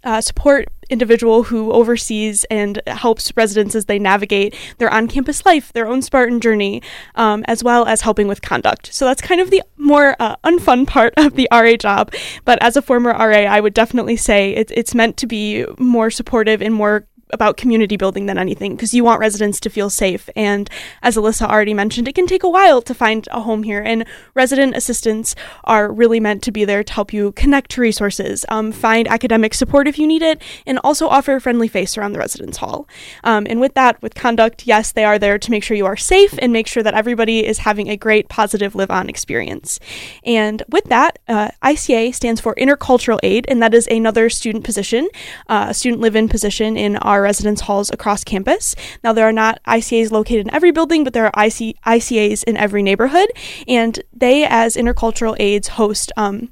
uh, 0.04 0.22
support 0.22 0.68
individual 0.90 1.44
who 1.44 1.72
oversees 1.72 2.44
and 2.46 2.82
helps 2.88 3.32
residents 3.36 3.76
as 3.76 3.86
they 3.86 4.00
navigate 4.00 4.56
their 4.78 4.92
on 4.92 5.08
campus 5.08 5.46
life, 5.46 5.74
their 5.74 5.88
own 5.88 6.02
Spartan 6.02 6.40
journey, 6.40 6.82
um, 7.16 7.44
as 7.48 7.64
well 7.64 7.86
as 7.86 8.02
helping 8.02 8.28
with 8.28 8.42
conduct. 8.42 8.94
So 8.94 9.06
that's 9.06 9.22
kind 9.22 9.42
of 9.42 9.50
the 9.50 9.64
more 9.78 10.16
uh, 10.20 10.36
unfun 10.44 10.88
part 10.88 11.14
of 11.18 11.36
the 11.36 11.48
RA 11.52 11.76
job. 11.76 12.14
But 12.44 12.62
as 12.62 12.76
a 12.78 12.82
former 12.82 13.12
RA, 13.12 13.46
I 13.46 13.60
would 13.60 13.74
definitely 13.74 14.16
say 14.16 14.52
it's, 14.52 14.72
it's 14.76 14.96
meant 14.96 15.18
to 15.18 15.28
be 15.28 15.66
more 15.80 16.12
supportive 16.12 16.62
and 16.62 16.74
more 16.74 17.08
about 17.32 17.58
community 17.58 17.98
building 17.98 18.26
than 18.28 18.38
anything 18.38 18.76
because 18.76 18.94
you 18.94 19.04
want 19.04 19.20
residents 19.20 19.60
to 19.60 19.70
feel 19.70 19.90
safe. 19.90 20.30
And 20.36 20.70
as 21.02 21.16
Allysa 21.16 21.48
already 21.48 21.74
mentioned, 21.74 22.08
it 22.08 22.16
can 22.16 22.28
take 22.28 22.44
a 22.44 22.50
while 22.50 22.82
to 22.84 22.94
find 22.94 23.28
a 23.32 23.42
home 23.42 23.64
here. 23.64 23.82
And 23.82 24.06
resident 24.34 24.76
assistants 24.76 25.36
are 25.64 25.92
really 25.92 26.20
meant 26.20 26.44
to 26.44 26.52
be 26.52 26.66
there 26.66 26.84
to 26.84 26.94
help 26.94 27.14
you 27.14 27.32
connect 27.34 27.72
to 27.72 27.82
resources, 27.82 28.46
um, 28.50 28.72
find 28.72 29.08
academic 29.08 29.54
support 29.54 29.88
if 29.88 29.98
you 29.98 30.08
need 30.08 30.22
it, 30.22 30.42
and 30.66 30.80
also 30.84 31.08
offer 31.08 31.36
a 31.36 31.42
friendly 31.42 31.68
face 31.68 31.98
around 31.98 32.14
the 32.14 32.20
residence 32.20 32.58
hall. 32.58 32.88
Um, 33.24 33.48
and 33.50 33.60
with 33.60 33.74
that, 33.74 34.02
with 34.02 34.14
conduct, 34.16 34.68
yes, 34.68 34.92
they 34.92 35.04
are 35.04 35.18
there 35.18 35.40
to 35.40 35.52
make 35.52 35.64
sure 35.64 35.76
you 35.76 35.86
are 35.86 35.98
safe 35.98 36.38
and 36.40 36.54
make 36.54 36.68
sure 36.68 36.84
that 36.84 36.94
everybody 36.94 37.46
is 37.46 37.60
having 37.60 37.90
a 37.90 37.98
great, 37.98 38.30
positive 38.30 38.76
live 38.76 38.92
on 38.92 39.10
experience. 39.10 39.80
And 40.24 40.64
with 40.70 40.86
that, 40.86 41.20
uh, 41.28 41.50
ICA 41.64 42.14
stands 42.14 42.40
for 42.40 42.54
Intercultural 42.56 43.20
Aid, 43.24 43.46
and 43.48 43.62
that 43.62 43.74
is 43.74 43.88
another 43.88 44.30
student 44.30 44.64
position, 44.64 45.10
uh, 45.48 45.74
student 45.74 46.02
live 46.02 46.16
in 46.16 46.30
position 46.30 46.78
in 46.78 46.98
our 46.98 47.15
residence 47.22 47.62
halls 47.62 47.90
across 47.92 48.24
campus. 48.24 48.76
Now, 49.04 49.14
there 49.14 49.28
are 49.28 49.34
not 49.34 49.60
ICAs 49.68 50.12
located 50.12 50.48
in 50.48 50.54
every 50.54 50.72
building, 50.72 51.04
but 51.04 51.14
there 51.14 51.26
are 51.26 51.46
IC- 51.46 51.78
ICAs 51.86 52.44
in 52.44 52.58
every 52.58 52.84
neighborhood, 52.84 53.30
and 53.68 54.02
they, 54.14 54.46
as 54.46 54.76
intercultural 54.76 55.36
aides, 55.40 55.70
host 55.70 56.12
um, 56.18 56.52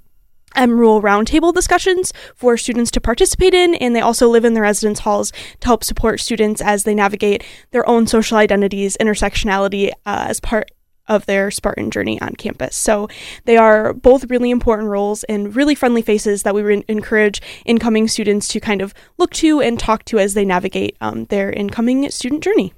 MRULE 0.55 1.01
roundtable 1.01 1.53
discussions 1.53 2.13
for 2.35 2.57
students 2.57 2.91
to 2.91 3.01
participate 3.01 3.53
in, 3.53 3.75
and 3.75 3.95
they 3.95 4.01
also 4.01 4.29
live 4.29 4.45
in 4.45 4.53
the 4.53 4.61
residence 4.61 4.99
halls 4.99 5.31
to 5.59 5.67
help 5.67 5.83
support 5.83 6.19
students 6.19 6.61
as 6.61 6.83
they 6.83 6.93
navigate 6.93 7.43
their 7.71 7.87
own 7.89 8.07
social 8.07 8.37
identities, 8.37 8.97
intersectionality 8.99 9.91
uh, 10.05 10.25
as 10.29 10.39
part 10.39 10.69
of 11.07 11.25
their 11.25 11.51
Spartan 11.51 11.91
journey 11.91 12.19
on 12.21 12.33
campus. 12.35 12.75
So 12.75 13.09
they 13.45 13.57
are 13.57 13.93
both 13.93 14.29
really 14.29 14.51
important 14.51 14.89
roles 14.89 15.23
and 15.25 15.55
really 15.55 15.75
friendly 15.75 16.01
faces 16.01 16.43
that 16.43 16.55
we 16.55 16.61
re- 16.61 16.85
encourage 16.87 17.41
incoming 17.65 18.07
students 18.07 18.47
to 18.49 18.59
kind 18.59 18.81
of 18.81 18.93
look 19.17 19.31
to 19.33 19.59
and 19.59 19.79
talk 19.79 20.05
to 20.05 20.19
as 20.19 20.33
they 20.33 20.45
navigate 20.45 20.95
um, 21.01 21.25
their 21.25 21.51
incoming 21.51 22.09
student 22.09 22.43
journey. 22.43 22.73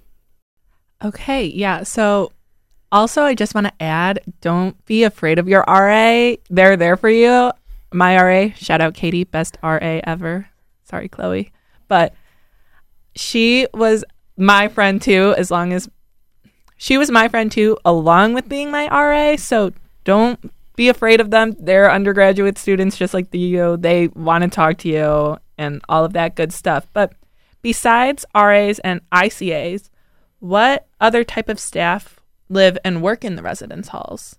Okay, 1.03 1.46
yeah. 1.46 1.84
So 1.84 2.32
also, 2.91 3.24
I 3.24 3.36
just 3.36 3.53
want 3.53 3.67
to 3.67 3.74
add 3.84 4.20
don't 4.41 4.84
be 4.86 5.03
afraid 5.03 5.38
of 5.38 5.48
your 5.48 5.63
RA. 5.67 6.36
They're 6.50 6.77
there 6.77 6.98
for 6.98 7.10
you. 7.10 7.51
My 7.94 8.15
RA, 8.22 8.50
shout 8.55 8.82
out 8.82 8.94
Katie, 8.94 9.24
best 9.24 9.58
RA 9.62 10.00
ever. 10.03 10.50
Sorry, 10.84 11.08
Chloe. 11.10 11.51
But 11.88 12.13
she 13.15 13.67
was 13.74 14.03
my 14.38 14.67
friend 14.67 15.01
too, 15.01 15.34
as 15.38 15.51
long 15.51 15.74
as 15.74 15.89
she 16.86 17.00
was 17.00 17.10
my 17.10 17.27
friend 17.27 17.51
too, 17.51 17.75
along 17.84 18.36
with 18.36 18.48
being 18.48 18.70
my 18.70 18.88
RA. 18.89 19.38
So 19.38 19.74
don't 20.04 20.51
be 20.75 20.88
afraid 20.88 21.20
of 21.20 21.32
them. 21.32 21.56
They're 21.58 21.92
undergraduate 21.92 22.60
students 22.60 22.96
just 22.96 23.12
like 23.12 23.34
you. 23.34 23.75
They 23.77 24.10
want 24.10 24.44
to 24.44 24.51
talk 24.51 24.77
to 24.80 24.89
you 24.89 25.38
and 25.58 25.82
all 25.89 26.06
of 26.06 26.13
that 26.13 26.36
good 26.36 26.54
stuff. 26.54 26.86
But 26.94 27.13
besides 27.63 28.24
RAs 28.36 28.77
and 28.77 29.01
ICAs, 29.10 29.89
what 30.38 30.86
other 31.01 31.24
type 31.24 31.50
of 31.50 31.60
staff 31.60 32.20
live 32.50 32.77
and 32.86 33.01
work 33.01 33.25
in 33.25 33.36
the 33.36 33.42
residence 33.42 33.88
halls? 33.88 34.36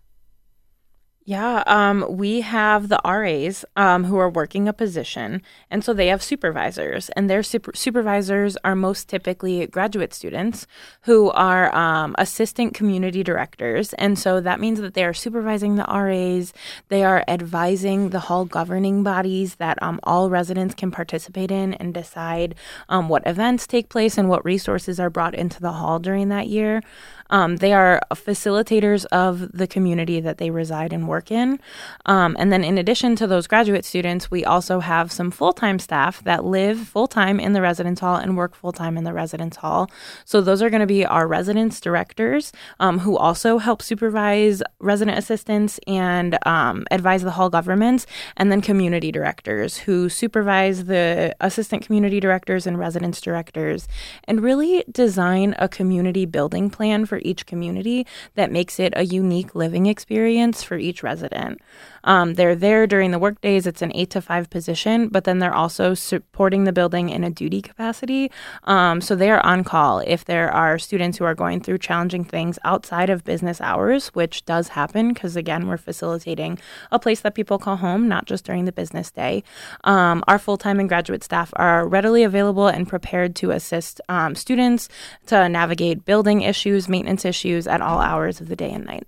Yeah, 1.29 1.65
um, 1.67 2.07
we 2.09 2.43
have 2.43 2.89
the 2.89 3.01
RAs 3.05 3.65
um, 3.75 4.05
who 4.05 4.17
are 4.17 4.31
working 4.31 4.69
a 4.69 4.73
position, 4.73 5.43
and 5.73 5.83
so 5.83 5.93
they 5.93 6.07
have 6.07 6.23
supervisors, 6.23 7.09
and 7.17 7.29
their 7.29 7.43
super- 7.43 7.73
supervisors 7.75 8.57
are 8.63 8.77
most 8.77 9.09
typically 9.09 9.67
graduate 9.67 10.15
students 10.15 10.69
who 11.01 11.33
are 11.33 11.75
um, 11.75 12.15
assistant 12.17 12.75
community 12.75 13.25
directors, 13.25 13.93
and 13.95 14.21
so 14.21 14.41
that 14.41 14.61
means 14.61 14.81
that 14.81 14.95
they 14.95 15.05
are 15.05 15.13
supervising 15.13 15.75
the 15.75 15.85
RAs, 15.89 16.53
they 16.91 17.03
are 17.03 17.25
advising 17.27 18.11
the 18.11 18.21
hall 18.21 18.45
governing 18.45 19.03
bodies 19.03 19.57
that 19.57 19.83
um, 19.83 19.99
all 20.05 20.31
residents 20.31 20.77
can 20.77 20.93
participate 20.93 21.51
in 21.51 21.75
and 21.75 21.93
decide 21.93 22.55
um, 22.89 23.09
what 23.09 23.27
events 23.27 23.67
take 23.67 23.89
place 23.89 24.17
and 24.17 24.29
what 24.29 24.45
resources 24.45 25.01
are 25.01 25.11
brought 25.11 25.35
into 25.35 25.61
the 25.61 25.73
hall 25.73 25.99
during 25.99 26.29
that 26.29 26.47
year. 26.47 26.83
Um, 27.31 27.57
they 27.57 27.73
are 27.73 28.01
facilitators 28.13 29.05
of 29.07 29.53
the 29.53 29.67
community 29.67 30.21
that 30.21 30.39
they 30.39 30.51
reside 30.51 30.93
and 30.93 31.09
work 31.09 31.31
in. 31.31 31.59
Um, 32.07 32.37
and 32.39 32.53
then, 32.53 32.65
in 32.65 32.79
addition 32.79 33.17
to 33.17 33.27
those 33.27 33.47
graduate 33.47 33.85
students, 33.85 34.31
we 34.31 34.45
also 34.45 34.81
have 34.81 35.13
some 35.13 35.31
full 35.31 35.53
time 35.53 35.79
staff 35.79 36.23
that 36.25 36.45
live 36.45 36.79
full 36.79 37.07
time 37.09 37.41
in 37.41 37.53
the 37.53 37.61
residence 37.61 38.01
hall 38.01 38.17
and 38.17 38.37
work 38.37 38.55
full 38.55 38.73
time 38.73 38.97
in 38.97 39.05
the 39.05 39.13
residence 39.13 39.57
hall. 39.57 39.91
So, 40.25 40.41
those 40.41 40.63
are 40.63 40.71
going 40.71 40.81
to 40.81 40.87
be 40.87 41.05
our 41.05 41.27
residence 41.27 41.81
directors 41.81 42.53
um, 42.81 43.01
who 43.01 43.17
also 43.17 43.59
help 43.59 43.83
supervise 43.83 44.63
resident 44.81 45.19
assistants 45.19 45.79
and 45.87 46.39
um, 46.47 46.85
advise 46.91 47.23
the 47.23 47.33
hall 47.33 47.51
governments, 47.51 48.07
and 48.37 48.51
then 48.51 48.61
community 48.61 49.13
directors 49.13 49.79
who 49.79 50.09
supervise 50.09 50.85
the 50.85 51.35
assistant 51.41 51.85
community 51.85 52.21
directors 52.21 52.67
and 52.67 52.79
residence 52.79 53.21
directors 53.21 53.89
and 54.25 54.43
really 54.43 54.85
design 54.91 55.55
a 55.59 55.69
community 55.69 56.27
building 56.27 56.71
plan 56.71 57.07
for 57.07 57.16
for 57.17 57.23
each 57.25 57.47
community 57.47 58.07
that 58.35 58.53
makes 58.53 58.79
it 58.79 58.93
a 58.95 59.05
unique 59.05 59.55
living 59.55 59.87
experience 59.87 60.63
for 60.63 60.77
each 60.77 61.03
resident. 61.03 61.61
Um, 62.05 62.35
they're 62.35 62.55
there 62.55 62.87
during 62.87 63.11
the 63.11 63.19
work 63.19 63.41
days. 63.41 63.67
It's 63.67 63.83
an 63.83 63.91
eight 63.95 64.11
to 64.11 64.21
five 64.21 64.49
position, 64.51 65.09
but 65.09 65.25
then 65.25 65.39
they're 65.39 65.55
also 65.55 65.95
supporting 65.95 66.65
the 66.65 66.73
building 66.73 67.09
in 67.09 67.25
a 67.25 67.31
duty 67.31 67.63
capacity. 67.63 68.31
Um, 68.65 69.01
so 69.01 69.17
they 69.17 69.31
are 69.31 69.45
on 69.45 69.65
call 69.65 70.01
if 70.01 70.25
there 70.25 70.53
are 70.53 70.79
students 70.79 71.19
who 71.19 71.25
are 71.25 71.35
going 71.35 71.61
through 71.61 71.79
challenging 71.79 72.23
things 72.23 72.59
outside 72.65 73.11
of 73.11 73.25
business 73.25 73.61
hours, 73.61 74.09
which 74.09 74.45
does 74.45 74.69
happen 74.69 75.13
because, 75.13 75.37
again, 75.37 75.67
we're 75.67 75.79
facilitating 75.79 76.59
a 76.93 76.99
place 76.99 77.23
that 77.23 77.35
people 77.35 77.59
call 77.59 77.77
home, 77.77 78.09
not 78.09 78.27
just 78.27 78.45
during 78.45 78.67
the 78.67 78.73
business 78.73 79.11
day. 79.11 79.43
Um, 79.85 80.23
our 80.29 80.39
full 80.39 80.59
time 80.59 80.79
and 80.79 80.89
graduate 80.89 81.25
staff 81.25 81.51
are 81.57 81.89
readily 81.89 82.23
available 82.23 82.69
and 82.69 82.87
prepared 82.87 83.35
to 83.37 83.51
assist 83.51 84.01
um, 84.09 84.35
students 84.35 84.89
to 85.27 85.49
navigate 85.49 86.05
building 86.05 86.43
issues, 86.43 86.89
maintenance 86.89 87.06
issues 87.25 87.67
at 87.67 87.81
all 87.81 88.01
hours 88.01 88.41
of 88.41 88.49
the 88.49 88.57
day 88.57 88.71
and 88.71 88.85
night. 88.85 89.07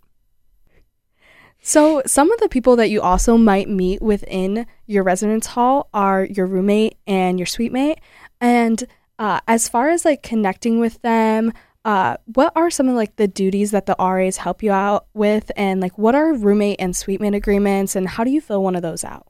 So, 1.60 2.02
some 2.06 2.30
of 2.30 2.38
the 2.40 2.48
people 2.48 2.76
that 2.76 2.88
you 2.88 3.02
also 3.02 3.36
might 3.36 3.68
meet 3.68 4.00
within 4.00 4.66
your 4.86 5.02
residence 5.02 5.46
hall 5.46 5.88
are 5.92 6.24
your 6.24 6.46
roommate 6.46 6.96
and 7.06 7.38
your 7.38 7.46
suite 7.46 7.72
mate. 7.72 7.98
And 8.40 8.84
uh, 9.18 9.40
as 9.48 9.68
far 9.68 9.90
as 9.90 10.04
like 10.04 10.22
connecting 10.22 10.78
with 10.78 11.02
them, 11.02 11.52
uh, 11.84 12.16
what 12.26 12.52
are 12.54 12.70
some 12.70 12.88
of 12.88 12.94
like 12.94 13.16
the 13.16 13.28
duties 13.28 13.72
that 13.72 13.86
the 13.86 13.96
RAs 13.98 14.36
help 14.36 14.62
you 14.62 14.70
out 14.70 15.06
with? 15.14 15.50
And 15.56 15.80
like, 15.80 15.98
what 15.98 16.14
are 16.14 16.32
roommate 16.32 16.80
and 16.80 16.94
suite 16.94 17.20
mate 17.20 17.34
agreements? 17.34 17.96
And 17.96 18.08
how 18.08 18.24
do 18.24 18.30
you 18.30 18.40
fill 18.40 18.62
one 18.62 18.76
of 18.76 18.82
those 18.82 19.04
out? 19.04 19.26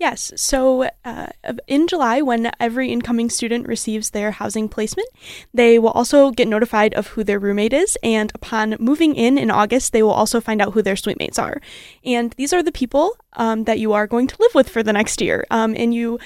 Yes. 0.00 0.32
So 0.34 0.88
uh, 1.04 1.26
in 1.66 1.86
July, 1.86 2.22
when 2.22 2.50
every 2.58 2.90
incoming 2.90 3.28
student 3.28 3.68
receives 3.68 4.10
their 4.10 4.30
housing 4.30 4.66
placement, 4.66 5.08
they 5.52 5.78
will 5.78 5.90
also 5.90 6.30
get 6.30 6.48
notified 6.48 6.94
of 6.94 7.08
who 7.08 7.22
their 7.22 7.38
roommate 7.38 7.74
is. 7.74 7.98
And 8.02 8.32
upon 8.34 8.76
moving 8.80 9.14
in 9.14 9.36
in 9.36 9.50
August, 9.50 9.92
they 9.92 10.02
will 10.02 10.10
also 10.10 10.40
find 10.40 10.62
out 10.62 10.72
who 10.72 10.80
their 10.80 10.96
suite 10.96 11.18
mates 11.18 11.38
are. 11.38 11.60
And 12.02 12.32
these 12.38 12.54
are 12.54 12.62
the 12.62 12.72
people 12.72 13.14
um, 13.34 13.64
that 13.64 13.78
you 13.78 13.92
are 13.92 14.06
going 14.06 14.26
to 14.28 14.36
live 14.40 14.54
with 14.54 14.70
for 14.70 14.82
the 14.82 14.94
next 14.94 15.20
year. 15.20 15.44
Um, 15.50 15.74
and 15.76 15.92
you 15.92 16.18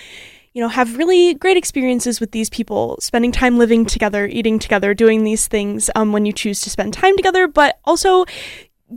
you 0.52 0.62
know, 0.62 0.68
have 0.68 0.96
really 0.96 1.34
great 1.34 1.56
experiences 1.56 2.20
with 2.20 2.30
these 2.30 2.48
people, 2.48 2.96
spending 3.00 3.32
time 3.32 3.58
living 3.58 3.84
together, 3.86 4.24
eating 4.24 4.60
together, 4.60 4.94
doing 4.94 5.24
these 5.24 5.48
things 5.48 5.90
um, 5.96 6.12
when 6.12 6.24
you 6.26 6.32
choose 6.32 6.60
to 6.60 6.70
spend 6.70 6.94
time 6.94 7.16
together, 7.16 7.48
but 7.48 7.80
also 7.84 8.24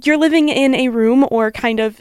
you're 0.04 0.18
living 0.18 0.50
in 0.50 0.76
a 0.76 0.90
room 0.90 1.26
or 1.32 1.52
kind 1.52 1.80
of 1.80 2.00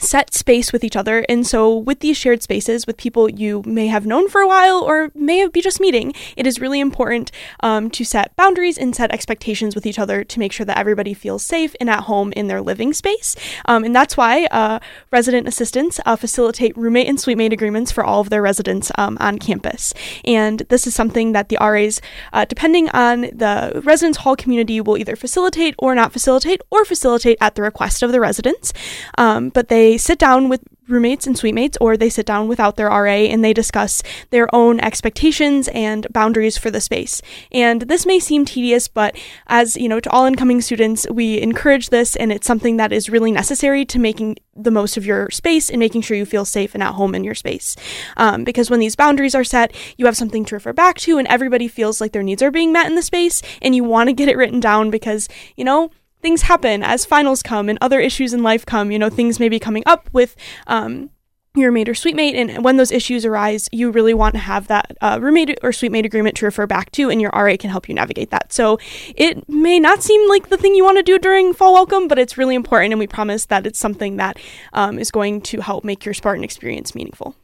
set 0.00 0.34
space 0.34 0.72
with 0.72 0.82
each 0.82 0.96
other. 0.96 1.24
And 1.28 1.46
so, 1.46 1.76
with 1.76 2.00
these 2.00 2.16
shared 2.16 2.42
spaces 2.42 2.86
with 2.86 2.96
people 2.96 3.30
you 3.30 3.62
may 3.66 3.86
have 3.88 4.06
known 4.06 4.28
for 4.28 4.40
a 4.40 4.48
while 4.48 4.80
or 4.82 5.10
may 5.14 5.46
be 5.48 5.60
just 5.60 5.80
meeting, 5.80 6.14
it 6.36 6.46
is 6.46 6.60
really 6.60 6.80
important 6.80 7.30
um, 7.60 7.90
to 7.90 8.04
set 8.04 8.34
boundaries 8.36 8.78
and 8.78 8.96
set 8.96 9.12
expectations 9.12 9.74
with 9.74 9.86
each 9.86 9.98
other 9.98 10.24
to 10.24 10.38
make 10.38 10.52
sure 10.52 10.66
that 10.66 10.78
everybody 10.78 11.14
feels 11.14 11.42
safe 11.42 11.74
and 11.80 11.90
at 11.90 12.04
home 12.04 12.32
in 12.32 12.48
their 12.48 12.60
living 12.60 12.92
space. 12.92 13.36
Um, 13.66 13.84
and 13.84 13.94
that's 13.94 14.16
why 14.16 14.46
uh, 14.46 14.80
resident 15.10 15.46
assistants 15.46 16.00
uh, 16.06 16.16
facilitate 16.16 16.76
roommate 16.76 17.06
and 17.06 17.20
suite 17.20 17.38
mate 17.38 17.52
agreements 17.52 17.92
for 17.92 18.04
all 18.04 18.20
of 18.20 18.30
their 18.30 18.42
residents 18.42 18.90
um, 18.98 19.16
on 19.20 19.38
campus. 19.38 19.92
And 20.24 20.60
this 20.68 20.86
is 20.86 20.94
something 20.94 21.32
that 21.32 21.48
the 21.48 21.58
RAs, 21.60 22.00
uh, 22.32 22.44
depending 22.44 22.88
on 22.90 23.22
the 23.22 23.82
residence 23.84 24.18
hall 24.18 24.36
community, 24.36 24.80
will 24.80 24.96
either 24.96 25.16
facilitate 25.16 25.74
or 25.78 25.94
not 25.94 26.12
facilitate 26.12 26.62
or 26.70 26.84
facilitate 26.84 27.38
at 27.40 27.54
the 27.54 27.62
request 27.62 28.02
of 28.02 28.12
the 28.12 28.20
residents. 28.20 28.72
Um, 29.18 29.50
but 29.50 29.68
they 29.68 29.89
they 29.90 29.98
sit 29.98 30.20
down 30.20 30.48
with 30.48 30.62
roommates 30.86 31.26
and 31.26 31.36
suite 31.36 31.54
mates, 31.54 31.76
or 31.80 31.96
they 31.96 32.08
sit 32.08 32.24
down 32.24 32.46
without 32.46 32.76
their 32.76 32.86
RA 32.86 33.26
and 33.32 33.44
they 33.44 33.52
discuss 33.52 34.04
their 34.30 34.52
own 34.54 34.78
expectations 34.78 35.66
and 35.68 36.06
boundaries 36.12 36.56
for 36.56 36.70
the 36.70 36.80
space. 36.80 37.20
And 37.50 37.82
this 37.82 38.06
may 38.06 38.20
seem 38.20 38.44
tedious, 38.44 38.86
but 38.86 39.16
as 39.48 39.76
you 39.76 39.88
know, 39.88 39.98
to 39.98 40.10
all 40.10 40.26
incoming 40.26 40.60
students, 40.60 41.08
we 41.10 41.40
encourage 41.40 41.90
this, 41.90 42.14
and 42.14 42.30
it's 42.30 42.46
something 42.46 42.76
that 42.76 42.92
is 42.92 43.10
really 43.10 43.32
necessary 43.32 43.84
to 43.86 43.98
making 43.98 44.36
the 44.54 44.70
most 44.70 44.96
of 44.96 45.04
your 45.04 45.28
space 45.30 45.70
and 45.70 45.80
making 45.80 46.02
sure 46.02 46.16
you 46.16 46.24
feel 46.24 46.44
safe 46.44 46.72
and 46.74 46.82
at 46.82 46.94
home 46.94 47.16
in 47.16 47.24
your 47.24 47.34
space. 47.34 47.74
Um, 48.16 48.44
because 48.44 48.70
when 48.70 48.78
these 48.78 48.94
boundaries 48.94 49.34
are 49.34 49.42
set, 49.42 49.74
you 49.96 50.06
have 50.06 50.16
something 50.16 50.44
to 50.44 50.54
refer 50.54 50.72
back 50.72 50.98
to, 50.98 51.18
and 51.18 51.26
everybody 51.26 51.66
feels 51.66 52.00
like 52.00 52.12
their 52.12 52.22
needs 52.22 52.42
are 52.42 52.52
being 52.52 52.72
met 52.72 52.86
in 52.86 52.94
the 52.94 53.02
space, 53.02 53.42
and 53.60 53.74
you 53.74 53.82
want 53.82 54.08
to 54.08 54.12
get 54.12 54.28
it 54.28 54.36
written 54.36 54.60
down 54.60 54.90
because 54.90 55.28
you 55.56 55.64
know 55.64 55.90
things 56.22 56.42
happen 56.42 56.82
as 56.82 57.04
finals 57.04 57.42
come 57.42 57.68
and 57.68 57.78
other 57.80 58.00
issues 58.00 58.32
in 58.32 58.42
life 58.42 58.66
come. 58.66 58.90
You 58.90 58.98
know, 58.98 59.10
things 59.10 59.40
may 59.40 59.48
be 59.48 59.58
coming 59.58 59.82
up 59.86 60.08
with 60.12 60.36
um, 60.66 61.10
your 61.54 61.72
mate 61.72 61.88
or 61.88 61.94
suite 61.94 62.14
mate. 62.14 62.36
And 62.36 62.64
when 62.64 62.76
those 62.76 62.92
issues 62.92 63.24
arise, 63.24 63.68
you 63.72 63.90
really 63.90 64.14
want 64.14 64.34
to 64.34 64.40
have 64.40 64.68
that 64.68 64.96
uh, 65.00 65.18
roommate 65.20 65.58
or 65.62 65.72
suite 65.72 65.90
mate 65.90 66.06
agreement 66.06 66.36
to 66.36 66.44
refer 66.44 66.66
back 66.66 66.92
to, 66.92 67.10
and 67.10 67.20
your 67.20 67.30
RA 67.34 67.56
can 67.58 67.70
help 67.70 67.88
you 67.88 67.94
navigate 67.94 68.30
that. 68.30 68.52
So 68.52 68.78
it 69.16 69.48
may 69.48 69.80
not 69.80 70.02
seem 70.02 70.28
like 70.28 70.48
the 70.48 70.56
thing 70.56 70.74
you 70.74 70.84
want 70.84 70.98
to 70.98 71.02
do 71.02 71.18
during 71.18 71.52
fall 71.52 71.72
welcome, 71.72 72.06
but 72.06 72.18
it's 72.18 72.38
really 72.38 72.54
important, 72.54 72.92
and 72.92 73.00
we 73.00 73.06
promise 73.06 73.46
that 73.46 73.66
it's 73.66 73.78
something 73.78 74.16
that 74.16 74.38
um, 74.72 74.98
is 74.98 75.10
going 75.10 75.40
to 75.42 75.60
help 75.60 75.84
make 75.84 76.04
your 76.04 76.14
Spartan 76.14 76.44
experience 76.44 76.94
meaningful. 76.94 77.34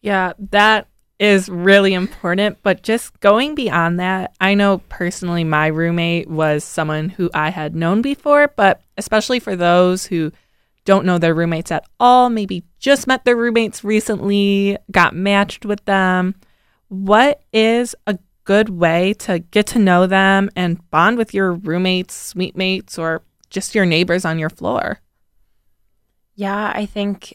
Yeah, 0.00 0.32
that 0.50 0.88
is 1.18 1.48
really 1.48 1.94
important. 1.94 2.58
But 2.62 2.82
just 2.82 3.18
going 3.20 3.54
beyond 3.54 4.00
that, 4.00 4.34
I 4.40 4.54
know 4.54 4.78
personally 4.88 5.44
my 5.44 5.68
roommate 5.68 6.28
was 6.28 6.64
someone 6.64 7.08
who 7.08 7.30
I 7.34 7.50
had 7.50 7.74
known 7.74 8.02
before, 8.02 8.48
but 8.56 8.80
especially 8.96 9.40
for 9.40 9.56
those 9.56 10.06
who 10.06 10.32
don't 10.84 11.06
know 11.06 11.18
their 11.18 11.34
roommates 11.34 11.72
at 11.72 11.86
all, 11.98 12.28
maybe 12.28 12.64
just 12.78 13.06
met 13.06 13.24
their 13.24 13.36
roommates 13.36 13.84
recently, 13.84 14.76
got 14.90 15.14
matched 15.14 15.64
with 15.64 15.84
them. 15.86 16.34
What 16.88 17.42
is 17.52 17.94
a 18.06 18.18
good 18.44 18.68
way 18.68 19.14
to 19.14 19.38
get 19.38 19.66
to 19.68 19.78
know 19.78 20.06
them 20.06 20.50
and 20.54 20.88
bond 20.90 21.16
with 21.16 21.32
your 21.32 21.52
roommates, 21.52 22.14
suite 22.14 22.56
mates, 22.56 22.98
or 22.98 23.22
just 23.48 23.74
your 23.74 23.86
neighbors 23.86 24.24
on 24.24 24.38
your 24.38 24.50
floor? 24.50 25.00
Yeah, 26.34 26.72
I 26.74 26.84
think 26.84 27.34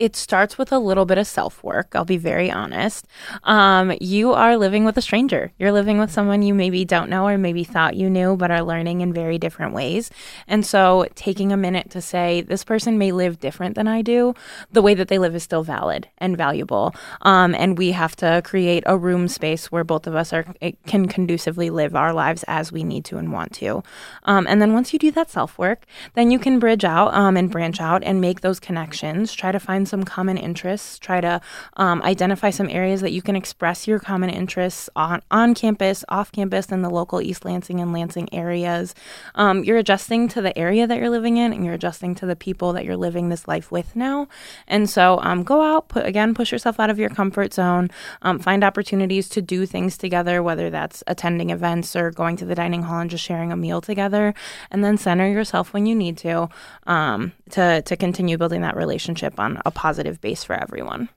it 0.00 0.16
starts 0.16 0.56
with 0.56 0.72
a 0.72 0.78
little 0.78 1.04
bit 1.04 1.18
of 1.18 1.26
self 1.26 1.62
work. 1.62 1.94
I'll 1.94 2.06
be 2.06 2.16
very 2.16 2.50
honest. 2.50 3.06
Um, 3.44 3.92
you 4.00 4.32
are 4.32 4.56
living 4.56 4.86
with 4.86 4.96
a 4.96 5.02
stranger. 5.02 5.52
You're 5.58 5.72
living 5.72 5.98
with 5.98 6.10
someone 6.10 6.40
you 6.40 6.54
maybe 6.54 6.86
don't 6.86 7.10
know 7.10 7.28
or 7.28 7.36
maybe 7.36 7.64
thought 7.64 7.96
you 7.96 8.08
knew, 8.08 8.34
but 8.34 8.50
are 8.50 8.62
learning 8.62 9.02
in 9.02 9.12
very 9.12 9.36
different 9.36 9.74
ways. 9.74 10.10
And 10.48 10.64
so, 10.64 11.06
taking 11.14 11.52
a 11.52 11.56
minute 11.56 11.90
to 11.90 12.00
say, 12.00 12.40
this 12.40 12.64
person 12.64 12.96
may 12.96 13.12
live 13.12 13.40
different 13.40 13.74
than 13.74 13.86
I 13.86 14.00
do, 14.00 14.34
the 14.72 14.80
way 14.80 14.94
that 14.94 15.08
they 15.08 15.18
live 15.18 15.36
is 15.36 15.42
still 15.42 15.62
valid 15.62 16.08
and 16.16 16.34
valuable. 16.34 16.94
Um, 17.20 17.54
and 17.54 17.76
we 17.76 17.92
have 17.92 18.16
to 18.16 18.40
create 18.42 18.82
a 18.86 18.96
room 18.96 19.28
space 19.28 19.70
where 19.70 19.84
both 19.84 20.06
of 20.06 20.14
us 20.14 20.32
are 20.32 20.46
can 20.86 21.08
conducively 21.08 21.68
live 21.68 21.94
our 21.94 22.14
lives 22.14 22.42
as 22.48 22.72
we 22.72 22.84
need 22.84 23.04
to 23.04 23.18
and 23.18 23.32
want 23.32 23.52
to. 23.52 23.82
Um, 24.24 24.46
and 24.46 24.62
then 24.62 24.72
once 24.72 24.94
you 24.94 24.98
do 24.98 25.10
that 25.10 25.30
self 25.30 25.58
work, 25.58 25.84
then 26.14 26.30
you 26.30 26.38
can 26.38 26.58
bridge 26.58 26.84
out 26.84 27.12
um, 27.12 27.36
and 27.36 27.50
branch 27.50 27.82
out 27.82 28.02
and 28.02 28.18
make 28.22 28.40
those 28.40 28.58
connections. 28.58 29.34
Try 29.34 29.52
to 29.52 29.60
find 29.60 29.89
some 29.90 30.04
common 30.04 30.38
interests. 30.38 30.98
Try 30.98 31.20
to 31.20 31.40
um, 31.76 32.02
identify 32.02 32.50
some 32.50 32.70
areas 32.70 33.02
that 33.02 33.12
you 33.12 33.20
can 33.20 33.36
express 33.36 33.86
your 33.86 33.98
common 33.98 34.30
interests 34.30 34.88
on, 34.96 35.22
on 35.30 35.54
campus, 35.54 36.04
off 36.08 36.32
campus, 36.32 36.66
in 36.70 36.82
the 36.82 36.90
local 36.90 37.20
East 37.20 37.44
Lansing 37.44 37.80
and 37.80 37.92
Lansing 37.92 38.32
areas. 38.32 38.94
Um, 39.34 39.64
you're 39.64 39.76
adjusting 39.76 40.28
to 40.28 40.40
the 40.40 40.56
area 40.58 40.86
that 40.86 40.98
you're 40.98 41.10
living 41.10 41.36
in 41.36 41.52
and 41.52 41.64
you're 41.64 41.74
adjusting 41.74 42.14
to 42.16 42.26
the 42.26 42.36
people 42.36 42.72
that 42.72 42.84
you're 42.84 42.96
living 42.96 43.28
this 43.28 43.46
life 43.46 43.70
with 43.70 43.94
now. 43.96 44.28
And 44.66 44.88
so 44.88 45.18
um, 45.22 45.42
go 45.42 45.60
out, 45.62 45.88
put 45.88 46.06
again, 46.06 46.34
push 46.34 46.52
yourself 46.52 46.78
out 46.80 46.90
of 46.90 46.98
your 46.98 47.10
comfort 47.10 47.52
zone, 47.52 47.90
um, 48.22 48.38
find 48.38 48.62
opportunities 48.62 49.28
to 49.30 49.42
do 49.42 49.66
things 49.66 49.98
together, 49.98 50.42
whether 50.42 50.70
that's 50.70 51.02
attending 51.06 51.50
events 51.50 51.96
or 51.96 52.10
going 52.10 52.36
to 52.36 52.44
the 52.44 52.54
dining 52.54 52.84
hall 52.84 53.00
and 53.00 53.10
just 53.10 53.24
sharing 53.24 53.52
a 53.52 53.56
meal 53.56 53.80
together, 53.80 54.34
and 54.70 54.84
then 54.84 54.96
center 54.96 55.28
yourself 55.28 55.72
when 55.72 55.86
you 55.86 55.94
need 55.94 56.16
to 56.18 56.48
um, 56.86 57.32
to 57.50 57.82
to 57.82 57.96
continue 57.96 58.38
building 58.38 58.62
that 58.62 58.76
relationship 58.76 59.38
on 59.38 59.60
a 59.64 59.70
positive 59.70 60.20
base 60.20 60.44
for 60.44 60.54
everyone. 60.54 61.08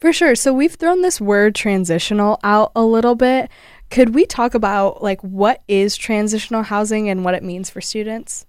For 0.00 0.12
sure. 0.12 0.34
So 0.34 0.52
we've 0.52 0.74
thrown 0.74 1.00
this 1.00 1.20
word 1.20 1.54
transitional 1.54 2.38
out 2.44 2.72
a 2.76 2.84
little 2.84 3.14
bit. 3.14 3.50
Could 3.90 4.14
we 4.14 4.26
talk 4.26 4.54
about 4.54 5.02
like 5.02 5.22
what 5.22 5.62
is 5.66 5.96
transitional 5.96 6.62
housing 6.62 7.08
and 7.08 7.24
what 7.24 7.34
it 7.34 7.42
means 7.42 7.70
for 7.70 7.80
students? 7.80 8.44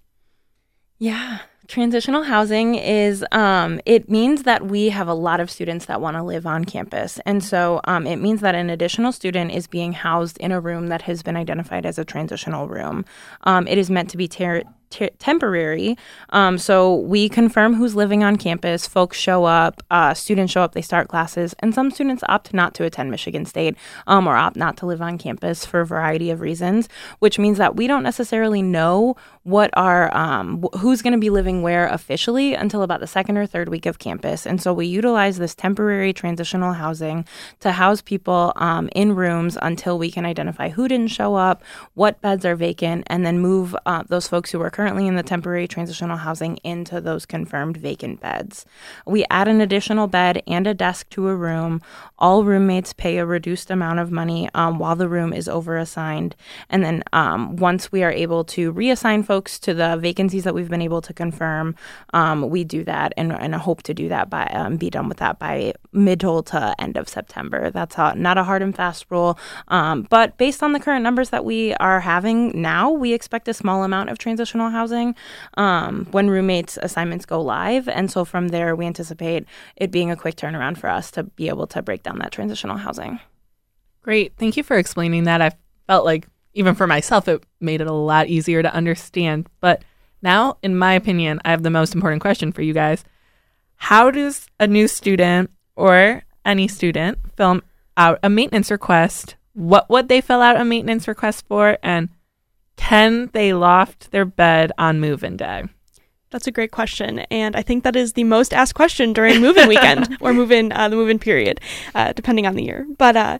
Yeah. 0.98 1.40
Transitional 1.68 2.24
housing 2.24 2.76
is, 2.76 3.26
um, 3.32 3.80
it 3.86 4.10
means 4.10 4.44
that 4.44 4.66
we 4.68 4.90
have 4.90 5.08
a 5.08 5.14
lot 5.14 5.40
of 5.40 5.50
students 5.50 5.86
that 5.86 6.00
want 6.00 6.16
to 6.16 6.24
live 6.24 6.46
on 6.46 6.64
campus. 6.66 7.20
And 7.26 7.44
so 7.44 7.82
um, 7.86 8.06
it 8.06 8.18
means 8.18 8.42
that 8.42 8.54
an 8.54 8.70
additional 8.70 9.12
student 9.12 9.52
is 9.52 9.66
being 9.66 9.94
housed 9.94 10.38
in 10.38 10.52
a 10.52 10.60
room 10.60 10.88
that 10.88 11.04
has 11.04 11.24
been 11.24 11.36
identified 11.36 11.86
as 11.86 11.98
a 11.98 12.06
transitional 12.06 12.68
room. 12.68 13.04
Um, 13.46 13.68
it 13.68 13.78
is 13.78 13.90
meant 13.90 14.10
to 14.12 14.18
be 14.18 14.28
ter- 14.28 14.64
temporary. 15.20 15.98
Um, 16.30 16.58
so 16.58 16.96
we 16.96 17.30
confirm 17.30 17.76
who's 17.76 17.96
living 17.96 18.24
on 18.24 18.38
campus. 18.38 18.88
Folks 18.88 19.18
show 19.18 19.46
up, 19.46 19.84
uh, 19.92 20.14
students 20.14 20.54
show 20.54 20.62
up, 20.62 20.74
they 20.74 20.82
start 20.82 21.08
classes, 21.08 21.56
and 21.60 21.74
some 21.74 21.92
students 21.92 22.24
opt 22.30 22.54
not 22.54 22.74
to 22.76 22.84
attend 22.84 23.12
Michigan 23.12 23.46
State 23.46 23.76
um, 24.08 24.28
or 24.28 24.36
opt 24.36 24.56
not 24.56 24.78
to 24.78 24.86
live 24.86 25.02
on 25.02 25.18
campus 25.18 25.66
for 25.66 25.82
a 25.82 25.86
variety 25.86 26.30
of 26.30 26.42
reasons, 26.42 26.90
which 27.20 27.38
means 27.40 27.58
that 27.58 27.76
we 27.76 27.88
don't 27.88 28.04
necessarily 28.04 28.62
know 28.62 29.16
what 29.44 29.70
are 29.74 30.16
um, 30.18 30.66
who's 30.80 31.02
going 31.02 31.14
to 31.14 31.20
be 31.20 31.30
living 31.30 31.62
where 31.62 31.88
officially 31.88 32.56
until 32.56 32.82
about 32.82 33.00
the 33.00 33.08
second 33.08 33.38
or 33.38 33.46
third 33.46 33.70
week 33.70 33.86
of 33.86 34.00
campus. 34.00 34.46
And 34.46 34.62
so 34.62 34.74
we 34.74 34.88
utilize 34.88 35.38
this 35.38 35.54
temporary 35.54 36.14
transitional 36.14 36.74
housing 36.74 37.26
to 37.60 37.72
house 37.72 38.02
people 38.02 38.54
um, 38.56 38.90
in 38.96 39.16
rooms 39.16 39.58
until 39.62 40.00
we 40.00 40.10
can 40.10 40.26
identify 40.26 40.70
who 40.70 40.88
didn't 40.88 41.10
show 41.10 41.36
up, 41.36 41.64
what 41.94 42.22
beds 42.22 42.46
are 42.46 42.56
vacant, 42.56 43.04
and 43.08 43.26
then 43.26 43.40
move 43.40 43.76
uh, 43.86 44.04
those 44.08 44.28
folks 44.28 44.52
who 44.52 44.62
are 44.62 44.70
currently 44.70 44.85
in 44.86 45.16
the 45.16 45.24
temporary 45.24 45.68
transitional 45.68 46.18
housing 46.18 46.58
into 46.64 47.02
those 47.02 47.26
confirmed 47.26 47.78
vacant 47.78 48.20
beds. 48.22 48.66
We 49.06 49.26
add 49.30 49.48
an 49.48 49.62
additional 49.62 50.08
bed 50.08 50.44
and 50.48 50.68
a 50.68 50.74
desk 50.74 51.10
to 51.12 51.28
a 51.28 51.36
room. 51.36 51.82
All 52.20 52.44
roommates 52.44 52.94
pay 52.94 53.18
a 53.18 53.26
reduced 53.26 53.72
amount 53.72 54.00
of 54.00 54.12
money 54.12 54.50
um, 54.54 54.80
while 54.80 54.96
the 54.96 55.10
room 55.10 55.34
is 55.34 55.48
overassigned. 55.48 56.34
And 56.70 56.84
then 56.84 57.04
um, 57.14 57.56
once 57.56 57.92
we 57.92 58.04
are 58.04 58.12
able 58.12 58.44
to 58.46 58.74
reassign 58.74 59.26
folks 59.26 59.60
to 59.60 59.74
the 59.74 59.98
vacancies 59.98 60.44
that 60.44 60.54
we've 60.54 60.70
been 60.70 60.82
able 60.82 61.02
to 61.02 61.14
confirm, 61.14 61.76
um, 62.14 62.50
we 62.50 62.64
do 62.64 62.84
that 62.84 63.14
and, 63.18 63.32
and 63.32 63.56
hope 63.56 63.84
to 63.84 63.94
do 63.94 64.10
that 64.10 64.30
by 64.30 64.46
um, 64.48 64.78
be 64.78 64.90
done 64.90 65.10
with 65.10 65.18
that 65.18 65.40
by 65.40 65.74
middle 65.92 66.44
to 66.44 66.76
end 66.80 66.98
of 66.98 67.10
September. 67.10 67.72
That's 67.72 67.98
not 67.98 68.38
a 68.38 68.44
hard 68.44 68.62
and 68.62 68.76
fast 68.76 69.06
rule, 69.10 69.38
um, 69.70 70.08
but 70.10 70.38
based 70.38 70.62
on 70.64 70.74
the 70.74 70.80
current 70.80 71.04
numbers 71.04 71.30
that 71.30 71.46
we 71.46 71.74
are 71.76 72.00
having 72.00 72.60
now, 72.62 72.92
we 72.92 73.14
expect 73.14 73.48
a 73.48 73.54
small 73.54 73.84
amount 73.84 74.10
of 74.10 74.18
transitional 74.18 74.65
transitional 74.66 74.72
housing 74.72 75.16
um, 75.58 76.08
when 76.12 76.30
roommates 76.30 76.78
assignments 76.82 77.26
go 77.26 77.42
live. 77.42 77.88
And 77.88 78.12
so 78.12 78.26
from 78.26 78.50
there, 78.50 78.76
we 78.76 78.86
anticipate 78.86 79.46
it 79.76 79.92
being 79.92 80.12
a 80.12 80.16
quick 80.16 80.36
turnaround 80.36 80.78
for 80.78 80.90
us 80.90 81.12
to 81.12 81.24
be 81.24 81.50
able 81.50 81.68
to 81.68 81.82
break 81.82 82.04
down 82.04 82.20
that 82.20 82.32
transitional 82.32 82.78
housing. 82.78 83.20
Great. 84.02 84.34
Thank 84.38 84.58
you 84.58 84.64
for 84.64 84.78
explaining 84.78 85.26
that. 85.26 85.42
I 85.42 85.52
felt 85.88 86.06
like, 86.06 86.28
even 86.54 86.76
for 86.76 86.88
myself, 86.88 87.28
it 87.28 87.44
made 87.60 87.82
it 87.82 87.88
a 87.88 87.94
lot 87.94 88.28
easier 88.28 88.64
to 88.64 88.74
understand. 88.74 89.50
But 89.60 89.84
now, 90.22 90.58
in 90.64 90.78
my 90.78 90.94
opinion, 90.94 91.42
I 91.44 91.52
have 91.52 91.64
the 91.64 91.70
most 91.70 91.94
important 91.94 92.22
question 92.22 92.52
for 92.52 92.62
you 92.62 92.74
guys. 92.74 93.04
How 93.76 94.10
does 94.10 94.48
a 94.60 94.68
new 94.68 94.88
student 94.88 95.52
or 95.76 96.24
any 96.46 96.68
student 96.70 97.18
fill 97.36 97.62
out 97.98 98.20
a 98.24 98.30
maintenance 98.30 98.72
request? 98.72 99.36
What 99.54 99.90
would 99.90 100.08
they 100.08 100.22
fill 100.22 100.42
out 100.42 100.60
a 100.60 100.64
maintenance 100.64 101.08
request 101.08 101.46
for? 101.48 101.78
And 101.84 102.08
can 102.78 103.30
they 103.34 103.54
loft 103.54 104.12
their 104.12 104.26
bed 104.26 104.72
on 104.78 105.00
move 105.00 105.24
in 105.24 105.38
day? 105.38 105.64
That's 106.32 106.48
a 106.48 106.52
great 106.52 106.72
question, 106.72 107.20
and 107.32 107.56
I 107.56 107.62
think 107.62 107.86
that 107.86 107.96
is 107.96 108.14
the 108.14 108.26
most 108.26 108.54
asked 108.54 108.76
question 108.76 109.14
during 109.14 109.40
move-in 109.40 109.70
weekend 109.70 110.18
or 110.22 110.34
move-in 110.34 110.74
uh, 110.74 110.90
the 110.90 110.98
move-in 110.98 111.18
period, 111.18 111.62
uh, 111.94 112.12
depending 112.12 112.46
on 112.46 112.56
the 112.56 112.64
year. 112.64 112.86
But 112.98 113.16
uh, 113.16 113.38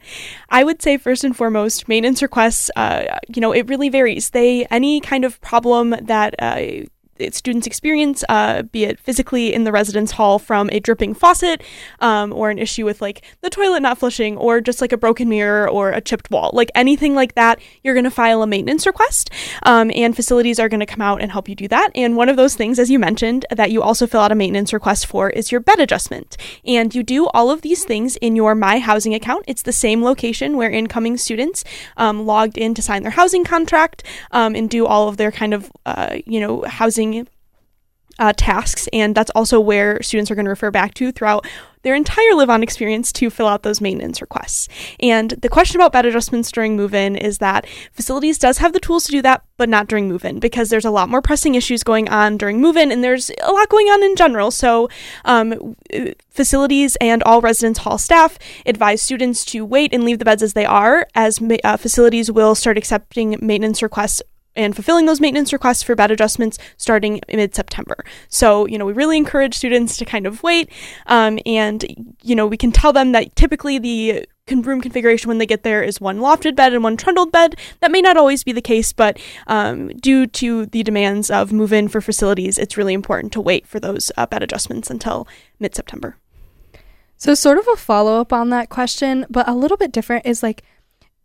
I 0.50 0.64
would 0.64 0.82
say 0.82 0.98
first 0.98 1.26
and 1.26 1.36
foremost, 1.36 1.90
maintenance 1.90 2.22
requests. 2.22 2.72
Uh, 2.76 3.18
you 3.28 3.42
know, 3.42 3.52
it 3.52 3.68
really 3.68 3.90
varies. 3.90 4.30
They 4.30 4.66
any 4.68 5.02
kind 5.02 5.26
of 5.26 5.42
problem 5.42 5.96
that 6.04 6.36
uh, 6.40 6.86
students 7.32 7.68
experience, 7.68 8.24
uh, 8.30 8.64
be 8.64 8.84
it 8.84 9.00
physically 9.00 9.54
in 9.54 9.64
the 9.64 9.72
residence 9.72 10.12
hall 10.12 10.40
from 10.40 10.70
a 10.72 10.80
dripping 10.80 11.14
faucet, 11.14 11.62
um, 12.00 12.34
or 12.34 12.50
an 12.50 12.60
issue 12.60 12.86
with 12.86 13.02
like 13.02 13.24
the 13.42 13.50
toilet 13.50 13.82
not 13.82 13.98
flushing, 13.98 14.38
or 14.38 14.62
just 14.62 14.82
like 14.82 14.92
a 14.92 14.98
broken 14.98 15.30
mirror 15.30 15.70
or 15.70 15.92
a 15.92 16.02
chipped 16.02 16.30
wall, 16.32 16.52
like 16.54 16.72
anything 16.76 17.16
like 17.16 17.36
that, 17.36 17.60
you're 17.84 17.94
going 17.94 18.04
to 18.04 18.12
file 18.12 18.42
a 18.42 18.48
maintenance 18.48 18.86
request, 18.86 19.30
um, 19.64 19.92
and 19.96 20.16
facilities 20.16 20.60
are 20.60 20.70
going 20.70 20.80
to 20.80 20.86
come 20.86 21.02
out 21.02 21.22
and 21.22 21.32
help 21.32 21.48
you 21.48 21.56
do 21.56 21.68
that. 21.68 21.90
And 21.96 22.16
one 22.16 22.30
of 22.30 22.38
those 22.38 22.56
things, 22.56 22.80
as 22.80 22.90
you 22.90 23.00
mentioned, 23.00 23.46
that 23.50 23.72
you 23.72 23.82
also 23.82 24.08
fill 24.08 24.22
out 24.22 24.32
a 24.32 24.36
maintenance 24.36 24.74
request 24.74 25.06
for 25.06 25.30
is 25.30 25.52
your 25.52 25.62
bed 25.62 25.80
adjustment, 25.80 26.38
and 26.66 26.94
you 26.94 27.04
do 27.04 27.28
all 27.28 27.50
of 27.50 27.62
these 27.62 27.86
things 27.86 28.16
in 28.18 28.36
your 28.36 28.56
My 28.56 28.80
Housing 28.80 29.14
account. 29.14 29.46
It's 29.48 29.64
the 29.64 29.72
same 29.72 30.04
location 30.04 30.58
where 30.58 30.70
incoming 30.70 31.18
students 31.18 31.64
um, 31.98 32.26
logged 32.26 32.58
in 32.58 32.74
to 32.74 32.82
sign 32.82 33.04
their 33.04 33.12
housing 33.12 33.44
contract 33.44 34.04
um, 34.32 34.56
and 34.56 34.70
do 34.70 34.86
all 34.86 35.08
of 35.08 35.18
their 35.18 35.32
kind 35.32 35.54
of 35.54 35.72
uh, 35.86 36.18
you 36.26 36.40
know 36.40 36.64
housing 36.64 37.05
uh, 38.20 38.34
tasks, 38.36 38.88
and 38.94 39.16
that's 39.16 39.32
also 39.32 39.60
where 39.60 40.02
students 40.02 40.32
are 40.32 40.36
going 40.36 40.46
to 40.46 40.50
refer 40.50 40.72
back 40.72 40.94
to 40.96 41.12
throughout 41.12 41.46
their 41.82 41.96
entire 41.96 42.34
live 42.34 42.50
on 42.50 42.64
experience 42.64 43.14
to 43.14 43.30
fill 43.30 43.48
out 43.48 43.62
those 43.62 43.80
maintenance 43.80 44.20
requests. 44.20 44.68
And 45.00 45.32
the 45.32 45.50
question 45.50 45.80
about 45.80 45.92
bed 45.92 46.06
adjustments 46.08 46.52
during 46.52 46.76
move 46.76 46.96
in 46.96 47.16
is 47.16 47.38
that 47.38 47.68
facilities 47.92 48.40
does 48.40 48.58
have 48.58 48.74
the 48.74 48.80
tools 48.80 49.04
to 49.06 49.12
do 49.12 49.22
that, 49.22 49.44
but 49.58 49.70
not 49.70 49.88
during 49.88 50.08
move 50.08 50.26
in 50.26 50.40
because 50.40 50.70
there's 50.70 50.86
a 50.86 50.90
lot 50.90 51.10
more 51.10 51.22
pressing 51.22 51.54
issues 51.54 51.84
going 51.84 52.10
on 52.10 52.38
during 52.38 52.60
move 52.60 52.76
in 52.76 52.92
and 52.92 53.04
there's 53.04 53.30
a 53.44 53.52
lot 53.52 53.70
going 53.70 53.88
on 53.88 54.02
in 54.02 54.16
general. 54.16 54.50
So, 54.50 54.90
um, 55.26 55.76
facilities 56.32 56.96
and 56.96 57.22
all 57.22 57.40
residence 57.40 57.80
hall 57.80 58.00
staff 58.00 58.40
advise 58.66 59.02
students 59.02 59.46
to 59.46 59.64
wait 59.64 59.94
and 59.94 60.04
leave 60.04 60.18
the 60.18 60.26
beds 60.26 60.42
as 60.42 60.54
they 60.54 60.66
are, 60.66 61.08
as 61.14 61.40
uh, 61.64 61.78
facilities 61.78 62.32
will 62.32 62.56
start 62.56 62.80
accepting 62.80 63.38
maintenance 63.42 63.84
requests 63.84 64.24
and 64.56 64.76
fulfilling 64.76 65.06
those 65.06 65.22
maintenance 65.22 65.54
requests 65.54 65.84
for 65.84 65.96
bed 65.96 66.12
adjustments 66.12 66.58
starting 66.78 67.22
mid 67.32 67.56
September. 67.56 68.04
So, 68.30 68.66
you 68.66 68.78
know, 68.78 68.86
we 68.86 68.94
really 68.94 69.18
encourage 69.18 69.56
students 69.56 69.98
to 69.98 70.06
kind 70.06 70.26
of 70.26 70.44
wait. 70.44 70.72
Um, 71.08 71.40
and, 71.46 72.16
you 72.22 72.36
know, 72.36 72.48
we 72.48 72.58
can 72.58 72.72
tell 72.72 72.94
them 72.94 73.12
that 73.12 73.36
typically 73.36 73.80
the 73.80 74.26
room 74.52 74.80
configuration 74.80 75.28
when 75.28 75.40
they 75.40 75.46
get 75.46 75.64
there 75.64 75.82
is 75.82 76.00
one 76.00 76.20
lofted 76.20 76.56
bed 76.56 76.74
and 76.74 76.84
one 76.84 76.98
trundled 76.98 77.32
bed. 77.32 77.56
That 77.82 77.92
may 77.92 78.02
not 78.02 78.18
always 78.18 78.44
be 78.44 78.52
the 78.52 78.62
case, 78.62 78.94
but 78.94 79.20
um, 79.48 79.88
due 79.98 80.28
to 80.28 80.68
the 80.68 80.84
demands 80.84 81.32
of 81.32 81.52
move 81.52 81.74
in 81.74 81.88
for 81.88 82.02
facilities, 82.02 82.58
it's 82.58 82.78
really 82.78 82.94
important 82.94 83.34
to 83.34 83.42
wait 83.42 83.66
for 83.66 83.80
those 83.80 84.12
uh, 84.18 84.26
bed 84.26 84.44
adjustments 84.44 84.90
until 84.90 85.28
mid 85.60 85.76
September. 85.76 86.18
So, 87.18 87.34
sort 87.34 87.58
of 87.58 87.68
a 87.68 87.76
follow 87.78 88.20
up 88.20 88.34
on 88.34 88.50
that 88.50 88.70
question, 88.70 89.26
but 89.30 89.48
a 89.48 89.54
little 89.54 89.78
bit 89.78 89.92
different 89.92 90.26
is 90.26 90.44
like 90.44 90.64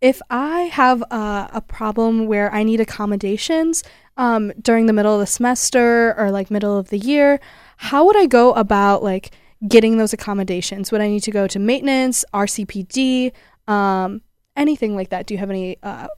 if 0.00 0.20
I 0.30 0.62
have 0.62 1.02
a, 1.10 1.50
a 1.52 1.60
problem 1.66 2.26
where 2.26 2.52
I 2.52 2.62
need 2.62 2.80
accommodations 2.80 3.82
um, 4.16 4.52
during 4.60 4.86
the 4.86 4.92
middle 4.92 5.14
of 5.14 5.20
the 5.20 5.26
semester 5.26 6.14
or 6.18 6.30
like 6.30 6.50
middle 6.50 6.78
of 6.78 6.88
the 6.88 6.98
year, 6.98 7.40
how 7.76 8.06
would 8.06 8.16
I 8.16 8.26
go 8.26 8.52
about 8.52 9.02
like 9.02 9.32
getting 9.66 9.98
those 9.98 10.12
accommodations? 10.12 10.90
Would 10.90 11.00
I 11.00 11.08
need 11.08 11.22
to 11.24 11.30
go 11.30 11.46
to 11.46 11.58
maintenance, 11.58 12.24
RCPD, 12.32 13.32
um, 13.68 14.22
anything 14.56 14.96
like 14.96 15.10
that? 15.10 15.26
Do 15.26 15.34
you 15.34 15.38
have 15.38 15.50
any 15.50 15.76
uh, 15.82 16.08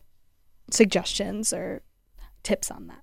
suggestions 0.70 1.52
or 1.52 1.82
tips 2.42 2.70
on 2.70 2.86
that? 2.86 3.02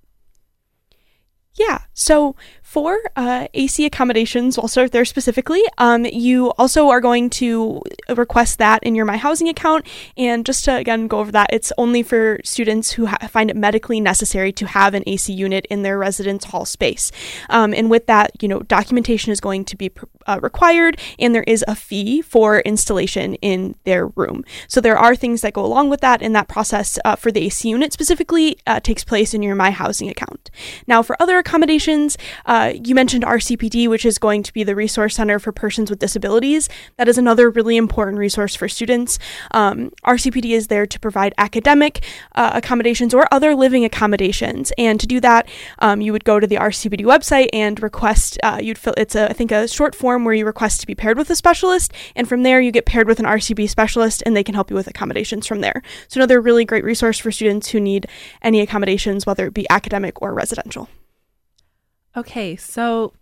Yeah. 1.55 1.79
So 1.93 2.35
for 2.69 2.99
uh, 3.15 3.47
AC 3.55 3.83
accommodations, 3.83 4.55
we'll 4.55 4.67
start 4.67 4.91
there 4.91 5.03
specifically. 5.03 5.63
Um, 5.79 6.05
you 6.05 6.51
also 6.59 6.89
are 6.89 7.01
going 7.01 7.31
to 7.31 7.81
request 8.15 8.59
that 8.59 8.83
in 8.83 8.93
your 8.93 9.05
My 9.05 9.17
Housing 9.17 9.49
account. 9.49 9.87
And 10.15 10.45
just 10.45 10.65
to 10.65 10.75
again 10.75 11.07
go 11.07 11.17
over 11.17 11.31
that, 11.31 11.49
it's 11.51 11.73
only 11.79 12.03
for 12.03 12.39
students 12.43 12.91
who 12.91 13.07
ha- 13.07 13.27
find 13.27 13.49
it 13.49 13.55
medically 13.55 13.99
necessary 13.99 14.51
to 14.51 14.67
have 14.67 14.93
an 14.93 15.01
AC 15.07 15.33
unit 15.33 15.65
in 15.71 15.81
their 15.81 15.97
residence 15.97 16.43
hall 16.43 16.63
space. 16.63 17.11
Um, 17.49 17.73
and 17.73 17.89
with 17.89 18.05
that, 18.05 18.31
you 18.39 18.47
know, 18.47 18.59
documentation 18.59 19.31
is 19.31 19.39
going 19.39 19.65
to 19.65 19.75
be 19.75 19.89
uh, 20.27 20.39
required, 20.43 20.99
and 21.17 21.33
there 21.33 21.45
is 21.47 21.65
a 21.67 21.73
fee 21.73 22.21
for 22.21 22.59
installation 22.59 23.33
in 23.35 23.73
their 23.83 24.09
room. 24.09 24.43
So 24.67 24.79
there 24.79 24.97
are 24.97 25.15
things 25.15 25.41
that 25.41 25.53
go 25.53 25.65
along 25.65 25.89
with 25.89 26.01
that, 26.01 26.21
and 26.21 26.35
that 26.35 26.47
process 26.47 26.99
uh, 27.03 27.15
for 27.15 27.31
the 27.31 27.47
AC 27.47 27.67
unit 27.67 27.93
specifically 27.93 28.59
uh, 28.67 28.79
takes 28.79 29.03
place 29.03 29.33
in 29.33 29.41
your 29.41 29.55
My 29.55 29.71
Housing 29.71 30.07
account. 30.07 30.51
Now, 30.85 31.01
for 31.01 31.19
other 31.19 31.39
accommodations, 31.39 32.15
uh, 32.45 32.58
you 32.67 32.95
mentioned 32.95 33.23
RCPD, 33.23 33.87
which 33.87 34.05
is 34.05 34.17
going 34.17 34.43
to 34.43 34.53
be 34.53 34.63
the 34.63 34.75
Resource 34.75 35.15
Center 35.15 35.39
for 35.39 35.51
Persons 35.51 35.89
with 35.89 35.99
Disabilities. 35.99 36.69
That 36.97 37.07
is 37.07 37.17
another 37.17 37.49
really 37.49 37.77
important 37.77 38.17
resource 38.17 38.55
for 38.55 38.67
students. 38.67 39.19
Um, 39.51 39.91
RCPD 40.05 40.51
is 40.51 40.67
there 40.67 40.85
to 40.85 40.99
provide 40.99 41.33
academic 41.37 42.03
uh, 42.35 42.51
accommodations 42.53 43.13
or 43.13 43.27
other 43.31 43.55
living 43.55 43.85
accommodations. 43.85 44.71
And 44.77 44.99
to 44.99 45.07
do 45.07 45.19
that, 45.19 45.47
um, 45.79 46.01
you 46.01 46.11
would 46.11 46.25
go 46.25 46.39
to 46.39 46.47
the 46.47 46.55
RCPD 46.55 47.01
website 47.01 47.49
and 47.53 47.81
request, 47.81 48.37
uh, 48.43 48.59
you'd 48.61 48.77
fill, 48.77 48.93
it's 48.97 49.15
a, 49.15 49.29
I 49.29 49.33
think, 49.33 49.51
a 49.51 49.67
short 49.67 49.95
form 49.95 50.25
where 50.25 50.33
you 50.33 50.45
request 50.45 50.81
to 50.81 50.87
be 50.87 50.95
paired 50.95 51.17
with 51.17 51.29
a 51.29 51.35
specialist. 51.35 51.93
And 52.15 52.27
from 52.27 52.43
there, 52.43 52.61
you 52.61 52.71
get 52.71 52.85
paired 52.85 53.07
with 53.07 53.19
an 53.19 53.25
RCP 53.25 53.69
specialist 53.69 54.23
and 54.25 54.35
they 54.35 54.43
can 54.43 54.55
help 54.55 54.69
you 54.69 54.75
with 54.75 54.87
accommodations 54.87 55.47
from 55.47 55.61
there. 55.61 55.81
So 56.07 56.19
another 56.19 56.41
really 56.41 56.65
great 56.65 56.83
resource 56.83 57.19
for 57.19 57.31
students 57.31 57.69
who 57.69 57.79
need 57.79 58.07
any 58.41 58.61
accommodations, 58.61 59.25
whether 59.25 59.47
it 59.47 59.53
be 59.53 59.69
academic 59.69 60.21
or 60.21 60.33
residential. 60.33 60.89
Okay, 62.19 62.57
so 62.57 63.13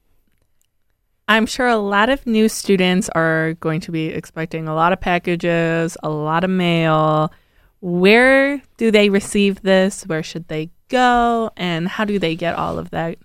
I'm 1.28 1.46
sure 1.46 1.68
a 1.68 1.78
lot 1.78 2.10
of 2.10 2.26
new 2.26 2.50
students 2.50 3.10
are 3.10 3.54
going 3.60 3.80
to 3.82 3.92
be 3.92 4.08
expecting 4.08 4.68
a 4.68 4.74
lot 4.74 4.92
of 4.92 5.00
packages, 5.00 5.96
a 6.02 6.10
lot 6.10 6.44
of 6.44 6.50
mail. 6.50 7.32
Where 7.80 8.60
do 8.78 8.90
they 8.90 9.12
receive 9.12 9.62
this? 9.62 10.02
Where 10.08 10.24
should 10.24 10.48
they 10.48 10.72
go? 10.90 11.52
And 11.56 11.88
how 11.88 12.06
do 12.06 12.18
they 12.18 12.36
get 12.36 12.56
all 12.56 12.80
of 12.80 12.90
that 12.90 13.20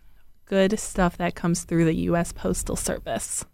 good 0.44 0.78
stuff 0.78 1.16
that 1.16 1.34
comes 1.34 1.64
through 1.64 1.86
the 1.86 1.96
U.S. 2.10 2.32
Postal 2.32 2.76
Service? 2.76 3.46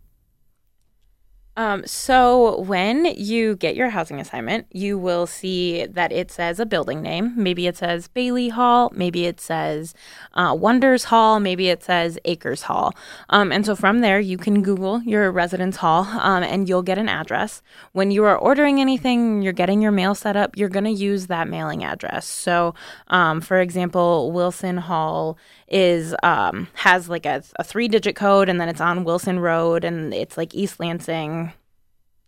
Um, 1.58 1.84
so 1.84 2.60
when 2.60 3.04
you 3.04 3.56
get 3.56 3.74
your 3.74 3.88
housing 3.90 4.20
assignment, 4.20 4.68
you 4.70 4.96
will 4.96 5.26
see 5.26 5.86
that 5.86 6.12
it 6.12 6.30
says 6.30 6.60
a 6.60 6.64
building 6.64 7.02
name. 7.02 7.34
Maybe 7.36 7.66
it 7.66 7.76
says 7.76 8.06
Bailey 8.06 8.48
Hall. 8.48 8.92
Maybe 8.94 9.26
it 9.26 9.40
says 9.40 9.92
uh, 10.34 10.56
Wonders 10.56 11.02
Hall. 11.04 11.40
Maybe 11.40 11.68
it 11.68 11.82
says 11.82 12.16
Akers 12.24 12.62
Hall. 12.62 12.94
Um, 13.28 13.50
and 13.50 13.66
so 13.66 13.74
from 13.74 14.02
there, 14.02 14.20
you 14.20 14.38
can 14.38 14.62
Google 14.62 15.02
your 15.02 15.32
residence 15.32 15.78
hall 15.78 16.04
um, 16.04 16.44
and 16.44 16.68
you'll 16.68 16.84
get 16.84 16.96
an 16.96 17.08
address. 17.08 17.60
When 17.90 18.12
you 18.12 18.22
are 18.22 18.38
ordering 18.38 18.80
anything, 18.80 19.42
you're 19.42 19.52
getting 19.52 19.82
your 19.82 19.90
mail 19.90 20.14
set 20.14 20.36
up, 20.36 20.56
you're 20.56 20.68
going 20.68 20.84
to 20.84 20.92
use 20.92 21.26
that 21.26 21.48
mailing 21.48 21.82
address. 21.82 22.24
So, 22.24 22.76
um, 23.08 23.40
for 23.40 23.58
example, 23.58 24.30
Wilson 24.30 24.76
Hall 24.76 25.36
is 25.70 26.14
um, 26.22 26.68
has 26.74 27.08
like 27.08 27.26
a, 27.26 27.42
a 27.56 27.64
three 27.64 27.88
digit 27.88 28.16
code 28.16 28.48
and 28.48 28.60
then 28.60 28.68
it's 28.68 28.80
on 28.80 29.04
Wilson 29.04 29.38
Road 29.38 29.84
and 29.84 30.14
it's 30.14 30.36
like 30.36 30.54
East 30.54 30.80
Lansing 30.80 31.52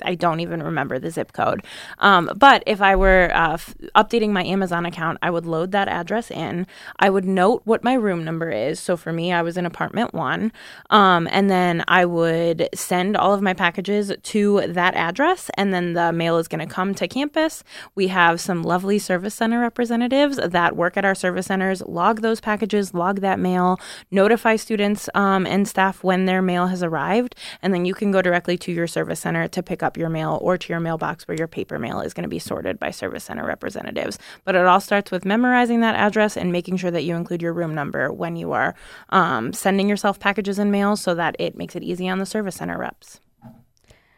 I 0.05 0.15
don't 0.15 0.41
even 0.41 0.63
remember 0.63 0.99
the 0.99 1.11
zip 1.11 1.33
code. 1.33 1.65
Um, 1.99 2.31
but 2.37 2.63
if 2.67 2.81
I 2.81 2.97
were 2.97 3.31
uh, 3.35 3.55
f- 3.55 3.75
updating 3.95 4.31
my 4.31 4.45
Amazon 4.45 4.87
account, 4.87 5.19
I 5.23 5.31
would 5.31 5.47
load 5.47 5.73
that 5.73 5.89
address 5.89 6.31
in. 6.31 6.67
I 6.99 7.11
would 7.11 7.25
note 7.25 7.63
what 7.65 7.85
my 7.85 7.95
room 7.95 8.25
number 8.25 8.51
is. 8.51 8.81
So 8.81 8.97
for 8.97 9.13
me, 9.13 9.33
I 9.33 9.43
was 9.43 9.57
in 9.57 9.67
apartment 9.67 10.15
one. 10.15 10.53
Um, 10.91 11.29
and 11.31 11.51
then 11.51 11.85
I 11.89 12.05
would 12.05 12.69
send 12.75 13.17
all 13.17 13.35
of 13.35 13.43
my 13.43 13.55
packages 13.55 14.13
to 14.23 14.67
that 14.69 14.95
address. 14.95 15.51
And 15.55 15.73
then 15.73 15.95
the 15.95 16.13
mail 16.13 16.39
is 16.39 16.49
going 16.49 16.67
to 16.67 16.73
come 16.73 16.95
to 16.95 17.09
campus. 17.09 17.65
We 17.95 18.09
have 18.09 18.41
some 18.41 18.63
lovely 18.63 18.99
service 18.99 19.35
center 19.35 19.61
representatives 19.61 20.37
that 20.37 20.77
work 20.77 20.97
at 20.97 21.05
our 21.05 21.15
service 21.15 21.47
centers, 21.47 21.83
log 21.83 22.23
those 22.23 22.41
packages, 22.41 22.95
log 22.95 23.21
that 23.21 23.39
mail, 23.39 23.79
notify 24.11 24.57
students 24.57 25.09
um, 25.15 25.47
and 25.47 25.67
staff 25.67 26.03
when 26.05 26.27
their 26.27 26.43
mail 26.43 26.69
has 26.69 26.83
arrived. 26.83 27.35
And 27.63 27.73
then 27.73 27.85
you 27.85 27.95
can 27.95 28.11
go 28.11 28.23
directly 28.23 28.57
to 28.59 28.73
your 28.73 28.87
service 28.87 29.21
center 29.21 29.49
to 29.49 29.63
pick 29.63 29.83
up 29.83 29.90
your 29.97 30.09
mail 30.09 30.39
or 30.43 30.57
to 30.57 30.73
your 30.73 30.81
mailbox 30.81 31.27
where 31.27 31.37
your 31.37 31.49
paper 31.49 31.79
mail 31.79 32.01
is 32.01 32.15
going 32.15 32.23
to 32.23 32.29
be 32.29 32.39
sorted 32.39 32.79
by 32.79 32.91
service 32.91 33.25
center 33.25 33.45
representatives. 33.45 34.19
But 34.45 34.55
it 34.55 34.67
all 34.67 34.81
starts 34.81 35.11
with 35.11 35.25
memorizing 35.25 35.81
that 35.81 35.95
address 35.95 36.37
and 36.37 36.53
making 36.53 36.77
sure 36.79 36.91
that 36.91 37.05
you 37.05 37.17
include 37.17 37.43
your 37.43 37.53
room 37.53 37.75
number 37.75 38.13
when 38.13 38.37
you 38.37 38.53
are 38.53 38.75
um, 39.11 39.53
sending 39.53 39.89
yourself 39.89 40.19
packages 40.19 40.59
and 40.59 40.71
mail 40.71 40.97
so 40.97 41.15
that 41.15 41.37
it 41.39 41.57
makes 41.57 41.77
it 41.77 41.83
easy 41.83 42.09
on 42.09 42.19
the 42.19 42.27
service 42.27 42.57
center 42.57 42.79
reps. 42.79 43.21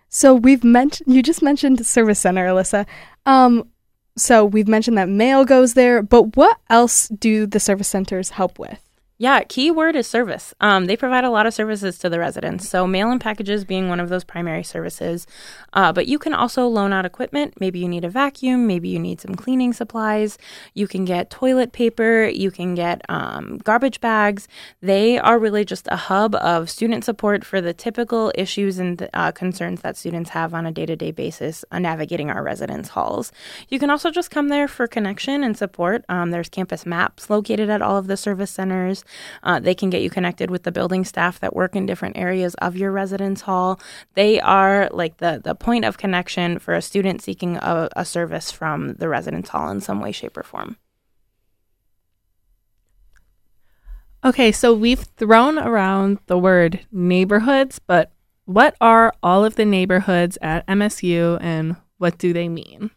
So 0.08 0.34
we've 0.34 0.62
mentioned 0.62 1.12
you 1.12 1.22
just 1.22 1.42
mentioned 1.42 1.84
service 1.86 2.18
center, 2.18 2.46
Allysa. 2.46 2.86
Um, 3.24 3.68
so 4.16 4.44
we've 4.44 4.68
mentioned 4.68 4.98
that 4.98 5.08
mail 5.08 5.44
goes 5.44 5.72
there, 5.72 6.02
but 6.02 6.36
what 6.36 6.58
else 6.68 7.08
do 7.08 7.46
the 7.46 7.58
service 7.58 7.88
centers 7.88 8.30
help 8.30 8.58
with? 8.58 8.78
Yeah, 9.22 9.44
key 9.44 9.70
word 9.70 9.94
is 9.94 10.08
service. 10.08 10.52
Um, 10.60 10.86
they 10.86 10.96
provide 10.96 11.22
a 11.22 11.30
lot 11.30 11.46
of 11.46 11.54
services 11.54 11.96
to 11.98 12.08
the 12.08 12.18
residents. 12.18 12.68
So, 12.68 12.88
mail 12.88 13.08
and 13.08 13.20
packages 13.20 13.64
being 13.64 13.88
one 13.88 14.00
of 14.00 14.08
those 14.08 14.24
primary 14.24 14.64
services. 14.64 15.28
Uh, 15.74 15.92
but 15.92 16.08
you 16.08 16.18
can 16.18 16.34
also 16.34 16.66
loan 16.66 16.92
out 16.92 17.06
equipment. 17.06 17.54
Maybe 17.60 17.78
you 17.78 17.88
need 17.88 18.04
a 18.04 18.08
vacuum. 18.08 18.66
Maybe 18.66 18.88
you 18.88 18.98
need 18.98 19.20
some 19.20 19.36
cleaning 19.36 19.74
supplies. 19.74 20.38
You 20.74 20.88
can 20.88 21.04
get 21.04 21.30
toilet 21.30 21.70
paper. 21.70 22.24
You 22.24 22.50
can 22.50 22.74
get 22.74 23.02
um, 23.08 23.58
garbage 23.58 24.00
bags. 24.00 24.48
They 24.80 25.20
are 25.20 25.38
really 25.38 25.64
just 25.64 25.86
a 25.92 25.96
hub 25.96 26.34
of 26.34 26.68
student 26.68 27.04
support 27.04 27.44
for 27.44 27.60
the 27.60 27.72
typical 27.72 28.32
issues 28.34 28.80
and 28.80 29.08
uh, 29.14 29.30
concerns 29.30 29.82
that 29.82 29.96
students 29.96 30.30
have 30.30 30.52
on 30.52 30.66
a 30.66 30.72
day 30.72 30.84
to 30.86 30.96
day 30.96 31.12
basis 31.12 31.64
uh, 31.70 31.78
navigating 31.78 32.28
our 32.28 32.42
residence 32.42 32.88
halls. 32.88 33.30
You 33.68 33.78
can 33.78 33.88
also 33.88 34.10
just 34.10 34.32
come 34.32 34.48
there 34.48 34.66
for 34.66 34.88
connection 34.88 35.44
and 35.44 35.56
support. 35.56 36.04
Um, 36.08 36.32
there's 36.32 36.48
campus 36.48 36.84
maps 36.84 37.30
located 37.30 37.70
at 37.70 37.82
all 37.82 37.96
of 37.96 38.08
the 38.08 38.16
service 38.16 38.50
centers. 38.50 39.04
Uh, 39.42 39.60
they 39.60 39.74
can 39.74 39.90
get 39.90 40.02
you 40.02 40.10
connected 40.10 40.50
with 40.50 40.62
the 40.62 40.72
building 40.72 41.04
staff 41.04 41.40
that 41.40 41.54
work 41.54 41.76
in 41.76 41.86
different 41.86 42.16
areas 42.16 42.54
of 42.56 42.76
your 42.76 42.92
residence 42.92 43.42
hall. 43.42 43.80
They 44.14 44.40
are 44.40 44.88
like 44.92 45.18
the, 45.18 45.40
the 45.42 45.54
point 45.54 45.84
of 45.84 45.98
connection 45.98 46.58
for 46.58 46.74
a 46.74 46.82
student 46.82 47.22
seeking 47.22 47.56
a, 47.56 47.88
a 47.96 48.04
service 48.04 48.50
from 48.50 48.94
the 48.94 49.08
residence 49.08 49.48
hall 49.48 49.68
in 49.70 49.80
some 49.80 50.00
way, 50.00 50.12
shape, 50.12 50.36
or 50.36 50.42
form. 50.42 50.76
Okay, 54.24 54.52
so 54.52 54.72
we've 54.72 55.00
thrown 55.16 55.58
around 55.58 56.18
the 56.26 56.38
word 56.38 56.86
neighborhoods, 56.92 57.80
but 57.80 58.12
what 58.44 58.76
are 58.80 59.12
all 59.22 59.44
of 59.44 59.56
the 59.56 59.64
neighborhoods 59.64 60.38
at 60.40 60.66
MSU 60.66 61.38
and 61.40 61.76
what 61.98 62.18
do 62.18 62.32
they 62.32 62.48
mean? 62.48 62.90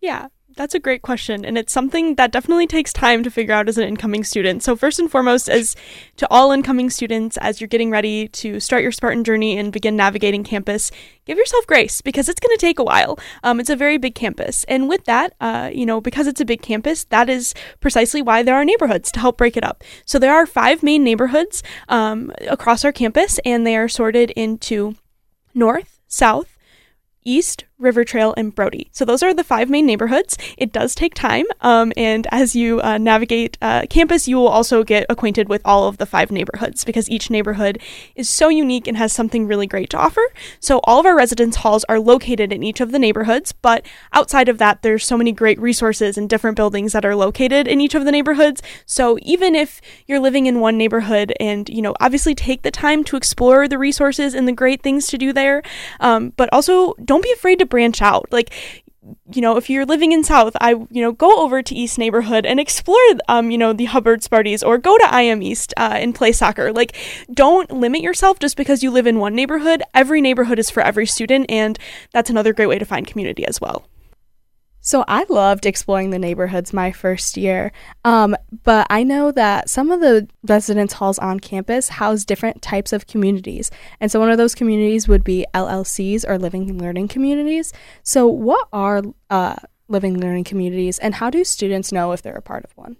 Yeah. 0.00 0.28
That's 0.56 0.74
a 0.74 0.80
great 0.80 1.02
question, 1.02 1.44
and 1.44 1.56
it's 1.56 1.72
something 1.72 2.16
that 2.16 2.32
definitely 2.32 2.66
takes 2.66 2.92
time 2.92 3.22
to 3.22 3.30
figure 3.30 3.54
out 3.54 3.68
as 3.68 3.78
an 3.78 3.86
incoming 3.86 4.24
student. 4.24 4.62
So, 4.62 4.74
first 4.74 4.98
and 4.98 5.10
foremost, 5.10 5.48
as 5.48 5.76
to 6.16 6.26
all 6.30 6.50
incoming 6.50 6.90
students, 6.90 7.36
as 7.36 7.60
you're 7.60 7.68
getting 7.68 7.90
ready 7.90 8.28
to 8.28 8.58
start 8.58 8.82
your 8.82 8.90
Spartan 8.90 9.22
journey 9.22 9.56
and 9.56 9.72
begin 9.72 9.96
navigating 9.96 10.42
campus, 10.42 10.90
give 11.24 11.38
yourself 11.38 11.66
grace 11.66 12.00
because 12.00 12.28
it's 12.28 12.40
going 12.40 12.56
to 12.56 12.60
take 12.60 12.78
a 12.78 12.84
while. 12.84 13.18
Um, 13.44 13.60
it's 13.60 13.70
a 13.70 13.76
very 13.76 13.96
big 13.96 14.14
campus, 14.14 14.64
and 14.64 14.88
with 14.88 15.04
that, 15.04 15.34
uh, 15.40 15.70
you 15.72 15.86
know, 15.86 16.00
because 16.00 16.26
it's 16.26 16.40
a 16.40 16.44
big 16.44 16.62
campus, 16.62 17.04
that 17.04 17.30
is 17.30 17.54
precisely 17.80 18.20
why 18.20 18.42
there 18.42 18.56
are 18.56 18.64
neighborhoods 18.64 19.12
to 19.12 19.20
help 19.20 19.38
break 19.38 19.56
it 19.56 19.64
up. 19.64 19.84
So, 20.04 20.18
there 20.18 20.34
are 20.34 20.46
five 20.46 20.82
main 20.82 21.04
neighborhoods 21.04 21.62
um, 21.88 22.32
across 22.48 22.84
our 22.84 22.92
campus, 22.92 23.38
and 23.44 23.64
they 23.64 23.76
are 23.76 23.88
sorted 23.88 24.30
into 24.32 24.96
north, 25.54 26.00
south, 26.08 26.58
east, 27.24 27.64
River 27.80 28.04
Trail, 28.04 28.34
and 28.36 28.54
Brody. 28.54 28.88
So 28.92 29.04
those 29.04 29.22
are 29.22 29.34
the 29.34 29.42
five 29.42 29.68
main 29.68 29.86
neighborhoods. 29.86 30.36
It 30.56 30.72
does 30.72 30.94
take 30.94 31.14
time, 31.14 31.46
um, 31.60 31.92
and 31.96 32.26
as 32.30 32.54
you 32.54 32.80
uh, 32.82 32.98
navigate 32.98 33.56
uh, 33.60 33.86
campus, 33.88 34.28
you 34.28 34.36
will 34.36 34.48
also 34.48 34.84
get 34.84 35.06
acquainted 35.08 35.48
with 35.48 35.62
all 35.64 35.88
of 35.88 35.98
the 35.98 36.06
five 36.06 36.30
neighborhoods 36.30 36.84
because 36.84 37.08
each 37.10 37.30
neighborhood 37.30 37.80
is 38.14 38.28
so 38.28 38.48
unique 38.48 38.86
and 38.86 38.96
has 38.96 39.12
something 39.12 39.46
really 39.46 39.66
great 39.66 39.90
to 39.90 39.96
offer. 39.96 40.22
So 40.60 40.80
all 40.84 41.00
of 41.00 41.06
our 41.06 41.16
residence 41.16 41.56
halls 41.56 41.84
are 41.88 41.98
located 41.98 42.52
in 42.52 42.62
each 42.62 42.80
of 42.80 42.92
the 42.92 42.98
neighborhoods, 42.98 43.52
but 43.52 43.84
outside 44.12 44.48
of 44.48 44.58
that, 44.58 44.82
there's 44.82 45.06
so 45.06 45.16
many 45.16 45.32
great 45.32 45.58
resources 45.58 46.18
and 46.18 46.28
different 46.28 46.56
buildings 46.56 46.92
that 46.92 47.04
are 47.04 47.16
located 47.16 47.66
in 47.66 47.80
each 47.80 47.94
of 47.94 48.04
the 48.04 48.12
neighborhoods. 48.12 48.62
So 48.86 49.18
even 49.22 49.54
if 49.54 49.80
you're 50.06 50.20
living 50.20 50.46
in 50.46 50.60
one 50.60 50.76
neighborhood 50.76 51.32
and, 51.40 51.68
you 51.68 51.80
know, 51.80 51.94
obviously 52.00 52.34
take 52.34 52.62
the 52.62 52.70
time 52.70 53.04
to 53.04 53.16
explore 53.16 53.66
the 53.66 53.78
resources 53.78 54.34
and 54.34 54.46
the 54.46 54.52
great 54.52 54.82
things 54.82 55.06
to 55.08 55.18
do 55.18 55.32
there, 55.32 55.62
um, 56.00 56.32
but 56.36 56.48
also 56.52 56.94
don't 57.04 57.22
be 57.22 57.32
afraid 57.32 57.58
to 57.58 57.66
branch 57.70 58.02
out. 58.02 58.26
Like, 58.30 58.52
you 59.32 59.40
know, 59.40 59.56
if 59.56 59.70
you're 59.70 59.86
living 59.86 60.12
in 60.12 60.22
South, 60.22 60.54
I, 60.60 60.72
you 60.72 61.02
know, 61.02 61.12
go 61.12 61.42
over 61.42 61.62
to 61.62 61.74
East 61.74 61.98
neighborhood 61.98 62.44
and 62.44 62.60
explore, 62.60 62.98
um, 63.28 63.50
you 63.50 63.56
know, 63.56 63.72
the 63.72 63.86
Hubbard 63.86 64.22
Sparty's 64.22 64.62
or 64.62 64.76
go 64.76 64.98
to 64.98 65.18
IM 65.18 65.42
East 65.42 65.72
uh, 65.76 65.94
and 65.94 66.14
play 66.14 66.32
soccer. 66.32 66.72
Like, 66.72 66.96
don't 67.32 67.70
limit 67.70 68.02
yourself 68.02 68.38
just 68.38 68.56
because 68.56 68.82
you 68.82 68.90
live 68.90 69.06
in 69.06 69.18
one 69.18 69.34
neighborhood. 69.34 69.82
Every 69.94 70.20
neighborhood 70.20 70.58
is 70.58 70.68
for 70.68 70.82
every 70.82 71.06
student, 71.06 71.46
and 71.48 71.78
that's 72.12 72.30
another 72.30 72.52
great 72.52 72.66
way 72.66 72.78
to 72.78 72.84
find 72.84 73.06
community 73.06 73.46
as 73.46 73.60
well. 73.60 73.86
So 74.80 75.04
I 75.06 75.26
loved 75.28 75.66
exploring 75.66 76.10
the 76.10 76.18
neighborhoods 76.18 76.72
my 76.72 76.90
first 76.90 77.36
year, 77.36 77.72
um, 78.04 78.36
but 78.64 78.86
I 78.90 79.02
know 79.02 79.30
that 79.32 79.68
some 79.68 79.90
of 79.90 80.00
the 80.00 80.26
residence 80.46 80.94
halls 80.94 81.18
on 81.18 81.38
campus 81.40 81.88
house 81.88 82.24
different 82.24 82.62
types 82.62 82.92
of 82.92 83.06
communities, 83.06 83.70
and 84.00 84.10
so 84.10 84.18
one 84.18 84.30
of 84.30 84.38
those 84.38 84.54
communities 84.54 85.06
would 85.06 85.24
be 85.24 85.46
LLCs 85.54 86.24
or 86.28 86.38
living 86.38 86.78
learning 86.78 87.08
communities. 87.08 87.72
So 88.02 88.26
what 88.26 88.68
are 88.72 89.02
uh, 89.28 89.56
living 89.88 90.18
learning 90.18 90.44
communities, 90.44 90.98
and 90.98 91.14
how 91.14 91.30
do 91.30 91.44
students 91.44 91.92
know 91.92 92.12
if 92.12 92.22
they're 92.22 92.34
a 92.34 92.42
part 92.42 92.64
of 92.64 92.76
one? 92.76 92.96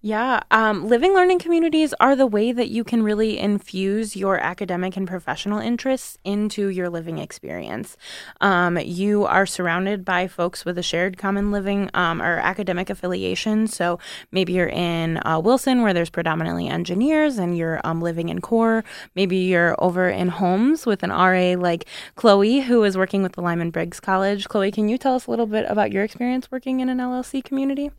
Yeah, 0.00 0.44
um, 0.52 0.86
living 0.86 1.12
learning 1.12 1.40
communities 1.40 1.92
are 1.98 2.14
the 2.14 2.24
way 2.24 2.52
that 2.52 2.68
you 2.68 2.84
can 2.84 3.02
really 3.02 3.36
infuse 3.36 4.14
your 4.14 4.38
academic 4.38 4.96
and 4.96 5.08
professional 5.08 5.58
interests 5.58 6.16
into 6.22 6.68
your 6.68 6.88
living 6.88 7.18
experience. 7.18 7.96
Um, 8.40 8.78
you 8.78 9.24
are 9.24 9.44
surrounded 9.44 10.04
by 10.04 10.28
folks 10.28 10.64
with 10.64 10.78
a 10.78 10.84
shared 10.84 11.18
common 11.18 11.50
living 11.50 11.90
um, 11.94 12.22
or 12.22 12.38
academic 12.38 12.90
affiliation. 12.90 13.66
So 13.66 13.98
maybe 14.30 14.52
you're 14.52 14.68
in 14.68 15.20
uh, 15.26 15.40
Wilson, 15.40 15.82
where 15.82 15.92
there's 15.92 16.10
predominantly 16.10 16.68
engineers, 16.68 17.36
and 17.36 17.58
you're 17.58 17.80
um, 17.82 18.00
living 18.00 18.28
in 18.28 18.40
core. 18.40 18.84
Maybe 19.16 19.38
you're 19.38 19.74
over 19.80 20.08
in 20.08 20.28
Holmes 20.28 20.86
with 20.86 21.02
an 21.02 21.10
RA 21.10 21.60
like 21.60 21.86
Chloe, 22.14 22.60
who 22.60 22.84
is 22.84 22.96
working 22.96 23.24
with 23.24 23.32
the 23.32 23.42
Lyman 23.42 23.72
Briggs 23.72 23.98
College. 23.98 24.48
Chloe, 24.48 24.70
can 24.70 24.88
you 24.88 24.96
tell 24.96 25.16
us 25.16 25.26
a 25.26 25.30
little 25.30 25.46
bit 25.46 25.66
about 25.68 25.90
your 25.90 26.04
experience 26.04 26.52
working 26.52 26.78
in 26.78 26.88
an 26.88 26.98
LLC 26.98 27.42
community? 27.42 27.90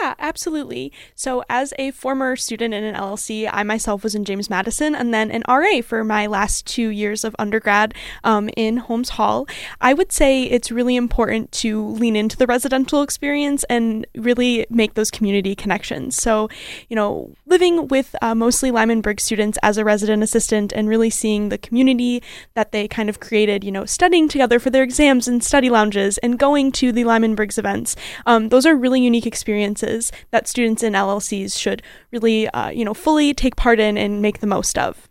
Yeah, 0.00 0.14
absolutely. 0.18 0.92
So, 1.14 1.44
as 1.48 1.72
a 1.78 1.90
former 1.90 2.36
student 2.36 2.74
in 2.74 2.84
an 2.84 2.94
LLC, 2.94 3.48
I 3.52 3.62
myself 3.62 4.02
was 4.02 4.14
in 4.14 4.24
James 4.24 4.48
Madison 4.48 4.94
and 4.94 5.12
then 5.12 5.30
an 5.30 5.42
RA 5.48 5.82
for 5.82 6.04
my 6.04 6.26
last 6.26 6.66
two 6.66 6.88
years 6.88 7.24
of 7.24 7.36
undergrad 7.38 7.94
um, 8.24 8.48
in 8.56 8.78
Holmes 8.78 9.10
Hall. 9.10 9.46
I 9.80 9.94
would 9.94 10.12
say 10.12 10.44
it's 10.44 10.70
really 10.70 10.96
important 10.96 11.52
to 11.52 11.86
lean 11.86 12.16
into 12.16 12.36
the 12.36 12.46
residential 12.46 13.02
experience 13.02 13.64
and 13.64 14.06
really 14.14 14.66
make 14.70 14.94
those 14.94 15.10
community 15.10 15.54
connections. 15.54 16.16
So, 16.16 16.48
you 16.88 16.96
know, 16.96 17.30
living 17.54 17.88
with 17.88 18.14
uh, 18.20 18.34
mostly 18.34 18.70
Lyman 18.70 19.00
Briggs 19.00 19.22
students 19.22 19.58
as 19.62 19.78
a 19.78 19.84
resident 19.84 20.22
assistant 20.22 20.72
and 20.72 20.88
really 20.88 21.10
seeing 21.10 21.48
the 21.48 21.58
community 21.58 22.22
that 22.54 22.72
they 22.72 22.86
kind 22.88 23.08
of 23.08 23.20
created, 23.20 23.64
you 23.64 23.72
know, 23.72 23.84
studying 23.84 24.28
together 24.28 24.58
for 24.58 24.70
their 24.70 24.82
exams 24.82 25.28
and 25.28 25.42
study 25.42 25.70
lounges 25.70 26.18
and 26.18 26.38
going 26.38 26.72
to 26.72 26.92
the 26.92 27.04
Lyman 27.04 27.34
Briggs 27.34 27.58
events. 27.58 27.96
Um, 28.26 28.48
those 28.50 28.66
are 28.66 28.76
really 28.76 29.00
unique 29.00 29.26
experiences 29.26 29.54
experiences 29.54 30.12
that 30.30 30.48
students 30.48 30.82
in 30.82 30.92
LLCs 30.94 31.58
should 31.58 31.82
really, 32.10 32.48
uh, 32.48 32.70
you 32.70 32.84
know, 32.84 32.94
fully 32.94 33.34
take 33.34 33.56
part 33.56 33.78
in 33.78 33.96
and 33.96 34.20
make 34.20 34.40
the 34.40 34.46
most 34.46 34.78
of. 34.78 35.08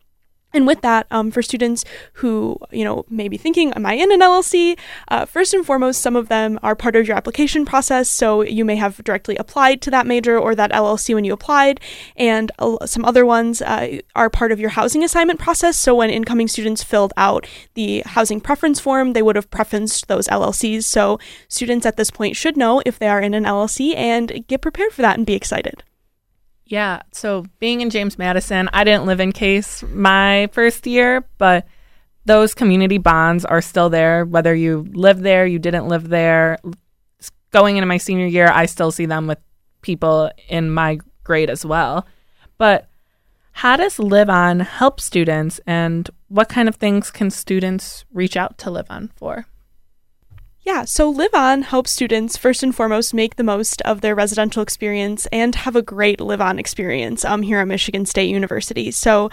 And 0.53 0.67
with 0.67 0.81
that, 0.81 1.07
um, 1.09 1.31
for 1.31 1.41
students 1.41 1.83
who, 2.13 2.57
you 2.71 2.83
know, 2.83 3.05
may 3.09 3.27
be 3.27 3.37
thinking, 3.37 3.73
am 3.73 3.85
I 3.85 3.93
in 3.93 4.11
an 4.11 4.21
LLC? 4.21 4.77
Uh, 5.07 5.25
first 5.25 5.53
and 5.53 5.65
foremost, 5.65 6.01
some 6.01 6.15
of 6.15 6.29
them 6.29 6.59
are 6.61 6.75
part 6.75 6.95
of 6.95 7.07
your 7.07 7.17
application 7.17 7.65
process. 7.65 8.09
So 8.09 8.43
you 8.43 8.63
may 8.63 8.75
have 8.75 9.03
directly 9.03 9.35
applied 9.37 9.81
to 9.81 9.91
that 9.91 10.05
major 10.05 10.37
or 10.37 10.53
that 10.53 10.71
LLC 10.71 11.15
when 11.15 11.25
you 11.25 11.33
applied. 11.33 11.79
And 12.15 12.51
uh, 12.59 12.85
some 12.85 13.03
other 13.03 13.25
ones 13.25 13.61
uh, 13.61 13.99
are 14.15 14.29
part 14.29 14.51
of 14.51 14.59
your 14.59 14.69
housing 14.69 15.03
assignment 15.03 15.39
process. 15.39 15.77
So 15.77 15.95
when 15.95 16.11
incoming 16.11 16.47
students 16.47 16.83
filled 16.83 17.13
out 17.17 17.47
the 17.73 18.03
housing 18.05 18.39
preference 18.39 18.79
form, 18.79 19.13
they 19.13 19.23
would 19.23 19.35
have 19.35 19.49
preferenced 19.49 20.05
those 20.05 20.27
LLCs. 20.27 20.83
So 20.83 21.19
students 21.47 21.85
at 21.85 21.97
this 21.97 22.11
point 22.11 22.35
should 22.35 22.57
know 22.57 22.81
if 22.85 22.99
they 22.99 23.07
are 23.07 23.21
in 23.21 23.33
an 23.33 23.45
LLC 23.45 23.95
and 23.95 24.45
get 24.47 24.61
prepared 24.61 24.91
for 24.91 25.01
that 25.01 25.17
and 25.17 25.25
be 25.25 25.33
excited. 25.33 25.83
Yeah. 26.73 27.03
So 27.11 27.45
being 27.59 27.81
in 27.81 27.91
James 27.91 28.17
Madison, 28.17 28.67
I 28.73 28.83
didn't 28.83 29.05
live 29.05 29.19
in 29.19 29.31
Case 29.31 29.83
my 29.83 30.49
first 30.53 30.87
year, 30.87 31.23
but 31.37 31.67
those 32.25 32.55
community 32.55 32.97
bonds 32.97 33.45
are 33.45 33.61
still 33.61 33.91
there. 33.91 34.25
Whether 34.25 34.55
you 34.55 34.87
live 34.91 35.19
there, 35.19 35.45
you 35.45 35.59
didn't 35.59 35.87
live 35.87 36.09
there. 36.09 36.57
Going 37.51 37.77
into 37.77 37.85
my 37.85 37.97
senior 37.97 38.25
year, 38.25 38.49
I 38.51 38.65
still 38.65 38.89
see 38.89 39.05
them 39.05 39.27
with 39.27 39.37
people 39.83 40.31
in 40.49 40.71
my 40.71 40.97
grade 41.23 41.51
as 41.51 41.63
well. 41.63 42.07
But 42.57 42.89
how 43.51 43.75
does 43.75 43.99
Live 43.99 44.31
On 44.31 44.61
help 44.61 44.99
students, 44.99 45.59
and 45.67 46.09
what 46.29 46.49
kind 46.49 46.67
of 46.67 46.77
things 46.77 47.11
can 47.11 47.29
students 47.29 48.03
reach 48.11 48.35
out 48.35 48.57
to 48.57 48.71
Live 48.71 48.87
On 48.89 49.11
for? 49.15 49.45
Yeah, 50.65 50.85
so 50.85 51.09
Live 51.09 51.33
On 51.33 51.61
helps 51.63 51.91
students 51.91 52.37
first 52.37 52.63
and 52.63 52.73
foremost 52.73 53.13
make 53.13 53.35
the 53.35 53.43
most 53.43 53.81
of 53.81 53.99
their 53.99 54.15
residential 54.15 54.63
experience 54.63 55.25
and 55.25 55.53
have 55.55 55.75
a 55.75 55.81
great 55.81 56.21
Live 56.21 56.39
On 56.39 56.57
experience 56.57 57.25
um, 57.25 57.41
here 57.41 57.59
at 57.59 57.67
Michigan 57.67 58.05
State 58.05 58.29
University. 58.29 58.89
So, 58.89 59.29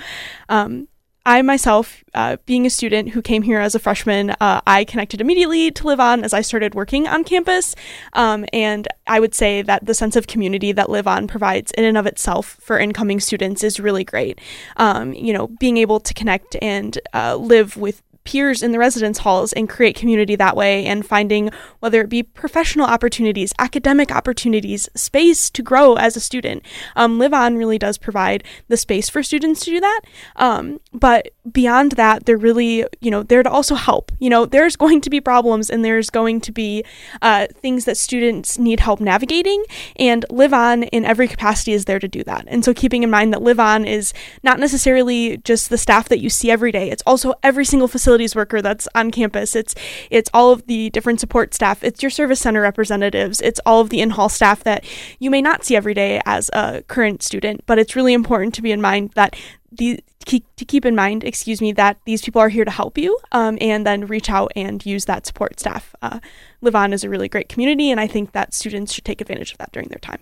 um, 0.48 0.88
I 1.26 1.42
myself, 1.42 2.02
uh, 2.14 2.38
being 2.46 2.64
a 2.64 2.70
student 2.70 3.10
who 3.10 3.20
came 3.20 3.42
here 3.42 3.60
as 3.60 3.74
a 3.74 3.78
freshman, 3.78 4.30
uh, 4.40 4.62
I 4.66 4.84
connected 4.84 5.20
immediately 5.20 5.70
to 5.70 5.86
Live 5.86 6.00
On 6.00 6.24
as 6.24 6.32
I 6.32 6.40
started 6.40 6.74
working 6.74 7.06
on 7.06 7.22
campus. 7.24 7.76
Um, 8.14 8.46
and 8.52 8.88
I 9.06 9.20
would 9.20 9.34
say 9.34 9.62
that 9.62 9.84
the 9.84 9.94
sense 9.94 10.16
of 10.16 10.26
community 10.26 10.72
that 10.72 10.88
Live 10.88 11.06
On 11.06 11.28
provides 11.28 11.70
in 11.72 11.84
and 11.84 11.98
of 11.98 12.06
itself 12.06 12.56
for 12.60 12.78
incoming 12.78 13.20
students 13.20 13.62
is 13.62 13.78
really 13.78 14.02
great. 14.02 14.40
Um, 14.78 15.12
you 15.12 15.32
know, 15.32 15.46
being 15.46 15.76
able 15.76 16.00
to 16.00 16.14
connect 16.14 16.56
and 16.62 16.98
uh, 17.12 17.36
live 17.36 17.76
with 17.76 18.02
peers 18.24 18.62
in 18.62 18.72
the 18.72 18.78
residence 18.78 19.18
halls 19.18 19.52
and 19.52 19.68
create 19.68 19.96
community 19.96 20.36
that 20.36 20.56
way 20.56 20.86
and 20.86 21.06
finding 21.06 21.50
whether 21.80 22.00
it 22.00 22.08
be 22.08 22.22
professional 22.22 22.86
opportunities, 22.86 23.52
academic 23.58 24.12
opportunities, 24.12 24.88
space 24.94 25.50
to 25.50 25.62
grow 25.62 25.94
as 25.94 26.16
a 26.16 26.20
student. 26.20 26.64
Um, 26.96 27.18
Live 27.18 27.34
On 27.34 27.56
really 27.56 27.78
does 27.78 27.98
provide 27.98 28.44
the 28.68 28.76
space 28.76 29.08
for 29.08 29.22
students 29.22 29.64
to 29.64 29.70
do 29.70 29.80
that. 29.80 30.00
Um, 30.36 30.80
but 30.92 31.28
beyond 31.52 31.92
that, 31.92 32.26
they're 32.26 32.36
really, 32.36 32.84
you 33.00 33.10
know, 33.10 33.22
there 33.22 33.42
to 33.42 33.50
also 33.50 33.74
help. 33.74 34.12
You 34.18 34.30
know, 34.30 34.46
there's 34.46 34.76
going 34.76 35.00
to 35.02 35.10
be 35.10 35.20
problems 35.20 35.70
and 35.70 35.84
there's 35.84 36.10
going 36.10 36.40
to 36.42 36.52
be 36.52 36.84
uh, 37.22 37.46
things 37.54 37.84
that 37.84 37.96
students 37.96 38.58
need 38.58 38.80
help 38.80 39.00
navigating, 39.00 39.64
and 39.96 40.24
Live 40.30 40.52
On 40.52 40.84
in 40.84 41.04
every 41.04 41.28
capacity 41.28 41.72
is 41.72 41.84
there 41.84 41.98
to 41.98 42.08
do 42.08 42.22
that. 42.24 42.44
And 42.48 42.64
so 42.64 42.74
keeping 42.74 43.02
in 43.02 43.10
mind 43.10 43.32
that 43.32 43.42
Live 43.42 43.60
On 43.60 43.84
is 43.84 44.12
not 44.42 44.58
necessarily 44.58 45.38
just 45.38 45.70
the 45.70 45.78
staff 45.78 46.08
that 46.08 46.20
you 46.20 46.30
see 46.30 46.50
every 46.50 46.72
day, 46.72 46.90
it's 46.90 47.02
also 47.06 47.34
every 47.42 47.64
single 47.64 47.88
facilities 47.88 48.34
worker 48.34 48.62
that's 48.62 48.88
on 48.94 49.10
campus. 49.10 49.56
It's 49.56 49.74
it's 50.10 50.30
all 50.32 50.52
of 50.52 50.66
the 50.66 50.90
different 50.90 51.20
support 51.20 51.54
staff. 51.54 51.82
It's 51.82 52.02
your 52.02 52.10
service 52.10 52.40
center 52.40 52.60
representatives. 52.60 53.40
It's 53.40 53.60
all 53.66 53.80
of 53.80 53.90
the 53.90 54.00
in-hall 54.00 54.28
staff 54.28 54.62
that 54.64 54.84
you 55.18 55.30
may 55.30 55.42
not 55.42 55.64
see 55.64 55.76
every 55.76 55.94
day 55.94 56.20
as 56.24 56.50
a 56.52 56.82
current 56.88 57.22
student, 57.22 57.64
but 57.66 57.78
it's 57.78 57.96
really 57.96 58.12
important 58.12 58.54
to 58.54 58.62
be 58.62 58.72
in 58.72 58.80
mind 58.80 59.10
that 59.14 59.36
the 59.72 60.02
to 60.26 60.64
keep 60.64 60.84
in 60.84 60.94
mind, 60.94 61.24
excuse 61.24 61.60
me, 61.60 61.72
that 61.72 61.98
these 62.04 62.22
people 62.22 62.40
are 62.40 62.50
here 62.50 62.64
to 62.64 62.70
help 62.70 62.96
you, 62.96 63.18
um, 63.32 63.58
and 63.60 63.86
then 63.86 64.06
reach 64.06 64.30
out 64.30 64.52
and 64.54 64.84
use 64.84 65.06
that 65.06 65.26
support 65.26 65.58
staff. 65.58 65.94
Uh, 66.02 66.20
Live 66.60 66.76
On 66.76 66.92
is 66.92 67.02
a 67.02 67.08
really 67.08 67.28
great 67.28 67.48
community, 67.48 67.90
and 67.90 67.98
I 67.98 68.06
think 68.06 68.32
that 68.32 68.54
students 68.54 68.92
should 68.92 69.04
take 69.04 69.20
advantage 69.20 69.52
of 69.52 69.58
that 69.58 69.72
during 69.72 69.88
their 69.88 69.98
time. 69.98 70.20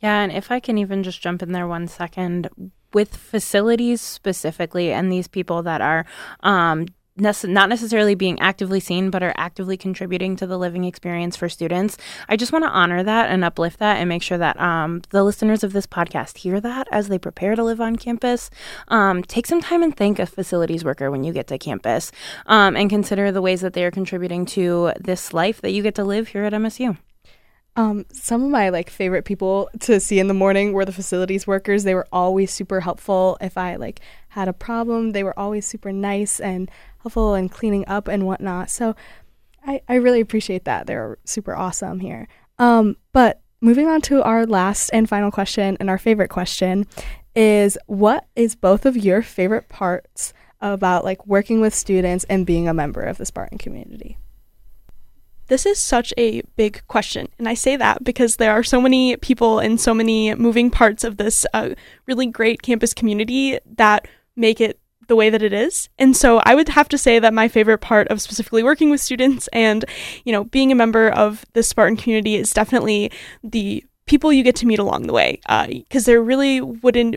Yeah, 0.00 0.20
and 0.20 0.32
if 0.32 0.50
I 0.50 0.60
can 0.60 0.76
even 0.76 1.02
just 1.02 1.22
jump 1.22 1.42
in 1.42 1.52
there 1.52 1.66
one 1.68 1.86
second, 1.86 2.50
with 2.92 3.16
facilities 3.16 4.00
specifically, 4.00 4.92
and 4.92 5.10
these 5.10 5.28
people 5.28 5.62
that 5.62 5.80
are 5.80 6.04
um, 6.40 6.86
not 7.16 7.68
necessarily 7.68 8.14
being 8.14 8.40
actively 8.40 8.80
seen, 8.80 9.10
but 9.10 9.22
are 9.22 9.34
actively 9.36 9.76
contributing 9.76 10.34
to 10.36 10.46
the 10.46 10.58
living 10.58 10.84
experience 10.84 11.36
for 11.36 11.48
students. 11.48 11.98
I 12.28 12.36
just 12.36 12.52
want 12.52 12.64
to 12.64 12.70
honor 12.70 13.02
that 13.02 13.30
and 13.30 13.44
uplift 13.44 13.78
that 13.80 13.98
and 13.98 14.08
make 14.08 14.22
sure 14.22 14.38
that 14.38 14.58
um, 14.58 15.02
the 15.10 15.22
listeners 15.22 15.62
of 15.62 15.72
this 15.72 15.86
podcast 15.86 16.38
hear 16.38 16.60
that 16.60 16.88
as 16.90 17.08
they 17.08 17.18
prepare 17.18 17.54
to 17.54 17.62
live 17.62 17.80
on 17.80 17.96
campus. 17.96 18.50
Um, 18.88 19.22
take 19.22 19.46
some 19.46 19.60
time 19.60 19.82
and 19.82 19.96
thank 19.96 20.18
a 20.18 20.26
facilities 20.26 20.84
worker 20.84 21.10
when 21.10 21.24
you 21.24 21.32
get 21.32 21.48
to 21.48 21.58
campus 21.58 22.12
um, 22.46 22.76
and 22.76 22.88
consider 22.88 23.30
the 23.30 23.42
ways 23.42 23.60
that 23.60 23.74
they 23.74 23.84
are 23.84 23.90
contributing 23.90 24.46
to 24.46 24.92
this 24.98 25.34
life 25.34 25.60
that 25.60 25.72
you 25.72 25.82
get 25.82 25.94
to 25.96 26.04
live 26.04 26.28
here 26.28 26.44
at 26.44 26.52
MSU. 26.52 26.96
Um, 27.74 28.04
some 28.12 28.44
of 28.44 28.50
my 28.50 28.68
like 28.68 28.90
favorite 28.90 29.24
people 29.24 29.70
to 29.80 29.98
see 29.98 30.18
in 30.18 30.28
the 30.28 30.34
morning 30.34 30.72
were 30.72 30.84
the 30.84 30.92
facilities 30.92 31.46
workers. 31.46 31.84
They 31.84 31.94
were 31.94 32.06
always 32.12 32.50
super 32.50 32.80
helpful. 32.80 33.38
If 33.40 33.56
I 33.56 33.76
like 33.76 34.00
had 34.28 34.46
a 34.46 34.52
problem, 34.52 35.12
they 35.12 35.24
were 35.24 35.38
always 35.38 35.66
super 35.66 35.90
nice 35.90 36.38
and 36.38 36.70
helpful 37.02 37.34
and 37.34 37.50
cleaning 37.50 37.86
up 37.86 38.08
and 38.08 38.26
whatnot. 38.26 38.70
So 38.70 38.94
I, 39.66 39.80
I 39.88 39.96
really 39.96 40.20
appreciate 40.20 40.64
that. 40.64 40.86
They're 40.86 41.18
super 41.24 41.54
awesome 41.54 42.00
here. 42.00 42.28
Um, 42.58 42.96
but 43.12 43.40
moving 43.60 43.88
on 43.88 44.00
to 44.02 44.22
our 44.22 44.46
last 44.46 44.90
and 44.90 45.08
final 45.08 45.30
question, 45.30 45.76
and 45.80 45.88
our 45.88 45.98
favorite 45.98 46.30
question 46.30 46.86
is 47.34 47.78
what 47.86 48.26
is 48.36 48.54
both 48.54 48.84
of 48.84 48.96
your 48.96 49.22
favorite 49.22 49.68
parts 49.68 50.32
about 50.60 51.04
like 51.04 51.26
working 51.26 51.60
with 51.60 51.74
students 51.74 52.24
and 52.24 52.46
being 52.46 52.68
a 52.68 52.74
member 52.74 53.00
of 53.02 53.18
the 53.18 53.26
Spartan 53.26 53.58
community? 53.58 54.18
This 55.48 55.66
is 55.66 55.78
such 55.78 56.14
a 56.16 56.42
big 56.56 56.82
question. 56.86 57.28
And 57.38 57.48
I 57.48 57.54
say 57.54 57.76
that 57.76 58.04
because 58.04 58.36
there 58.36 58.52
are 58.52 58.62
so 58.62 58.80
many 58.80 59.16
people 59.16 59.58
and 59.58 59.80
so 59.80 59.92
many 59.92 60.34
moving 60.34 60.70
parts 60.70 61.04
of 61.04 61.16
this 61.16 61.44
uh, 61.52 61.70
really 62.06 62.26
great 62.26 62.62
campus 62.62 62.94
community 62.94 63.58
that 63.76 64.06
make 64.36 64.60
it 64.60 64.78
the 65.12 65.16
way 65.16 65.28
that 65.28 65.42
it 65.42 65.52
is. 65.52 65.90
And 65.98 66.16
so 66.16 66.40
I 66.46 66.54
would 66.54 66.70
have 66.70 66.88
to 66.88 66.96
say 66.96 67.18
that 67.18 67.34
my 67.34 67.46
favorite 67.46 67.82
part 67.82 68.08
of 68.08 68.22
specifically 68.22 68.62
working 68.62 68.88
with 68.88 68.98
students 68.98 69.46
and, 69.52 69.84
you 70.24 70.32
know, 70.32 70.44
being 70.44 70.72
a 70.72 70.74
member 70.74 71.10
of 71.10 71.44
the 71.52 71.62
Spartan 71.62 71.98
community 71.98 72.34
is 72.34 72.54
definitely 72.54 73.12
the 73.44 73.84
people 74.06 74.32
you 74.32 74.42
get 74.42 74.56
to 74.56 74.66
meet 74.66 74.78
along 74.78 75.06
the 75.06 75.12
way. 75.12 75.38
Because 75.68 76.08
uh, 76.08 76.12
there 76.12 76.22
really 76.22 76.62
wouldn't 76.62 77.16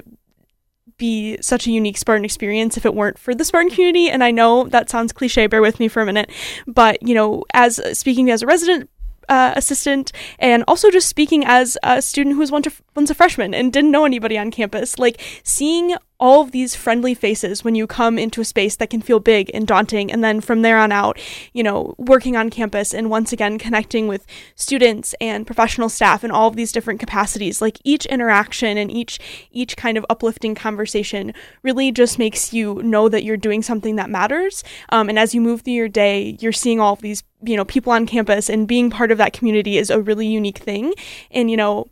be 0.97 1.37
such 1.41 1.67
a 1.67 1.71
unique 1.71 1.97
Spartan 1.97 2.25
experience 2.25 2.75
if 2.75 2.85
it 2.85 2.93
weren't 2.93 3.17
for 3.17 3.33
the 3.33 3.45
Spartan 3.45 3.71
community. 3.71 4.09
And 4.09 4.25
I 4.25 4.31
know 4.31 4.67
that 4.67 4.89
sounds 4.89 5.13
cliche, 5.13 5.47
bear 5.47 5.61
with 5.61 5.79
me 5.79 5.87
for 5.87 6.01
a 6.01 6.05
minute. 6.05 6.29
But, 6.67 7.01
you 7.01 7.15
know, 7.15 7.45
as 7.53 7.79
speaking 7.97 8.29
as 8.29 8.41
a 8.41 8.45
resident 8.45 8.89
uh, 9.29 9.53
assistant 9.55 10.11
and 10.37 10.65
also 10.67 10.91
just 10.91 11.07
speaking 11.07 11.45
as 11.45 11.77
a 11.81 12.01
student 12.01 12.33
who 12.33 12.39
was 12.39 12.51
once 12.51 12.67
a, 12.67 12.71
once 12.93 13.09
a 13.09 13.15
freshman 13.15 13.53
and 13.53 13.71
didn't 13.71 13.91
know 13.91 14.03
anybody 14.03 14.37
on 14.37 14.51
campus, 14.51 14.99
like 14.99 15.21
seeing 15.43 15.95
all 16.19 16.41
of 16.41 16.51
these 16.51 16.75
friendly 16.75 17.13
faces 17.13 17.63
when 17.63 17.75
you 17.75 17.85
come 17.87 18.17
into 18.17 18.41
a 18.41 18.45
space 18.45 18.75
that 18.77 18.89
can 18.89 19.01
feel 19.01 19.19
big 19.19 19.51
and 19.53 19.67
daunting. 19.67 20.11
And 20.11 20.23
then 20.23 20.41
from 20.41 20.61
there 20.61 20.77
on 20.77 20.91
out 20.91 21.19
you 21.53 21.63
know 21.63 21.95
working 21.97 22.35
on 22.35 22.49
campus 22.49 22.93
and 22.93 23.09
once 23.09 23.33
again 23.33 23.57
connecting 23.57 24.07
with 24.07 24.25
students 24.55 25.13
and 25.19 25.45
professional 25.45 25.89
staff 25.89 26.23
in 26.23 26.31
all 26.31 26.47
of 26.47 26.55
these 26.55 26.71
different 26.71 26.99
capacities. 26.99 27.61
Like 27.61 27.79
each 27.83 28.05
interaction 28.05 28.77
and 28.77 28.91
each 28.91 29.19
each 29.51 29.75
kind 29.77 29.97
of 29.97 30.05
uplifting 30.09 30.55
conversation 30.55 31.33
really 31.63 31.91
just 31.91 32.19
makes 32.19 32.53
you 32.53 32.81
know 32.83 33.09
that 33.09 33.23
you're 33.23 33.37
doing 33.37 33.61
something 33.61 33.95
that 33.97 34.09
matters. 34.09 34.63
Um, 34.89 35.09
and 35.09 35.19
as 35.19 35.35
you 35.35 35.41
move 35.41 35.61
through 35.61 35.73
your 35.73 35.89
day 35.89 36.37
you're 36.39 36.51
seeing 36.51 36.79
all 36.79 36.93
of 36.93 37.01
these 37.01 37.23
you 37.41 37.57
know 37.57 37.65
people 37.65 37.91
on 37.91 38.05
campus 38.05 38.49
and 38.49 38.67
being 38.67 38.89
part 38.89 39.11
of 39.11 39.17
that 39.17 39.33
community 39.33 39.77
is 39.77 39.89
a 39.89 40.01
really 40.01 40.27
unique 40.27 40.59
thing. 40.59 40.93
And 41.31 41.51
you 41.51 41.57
know 41.57 41.87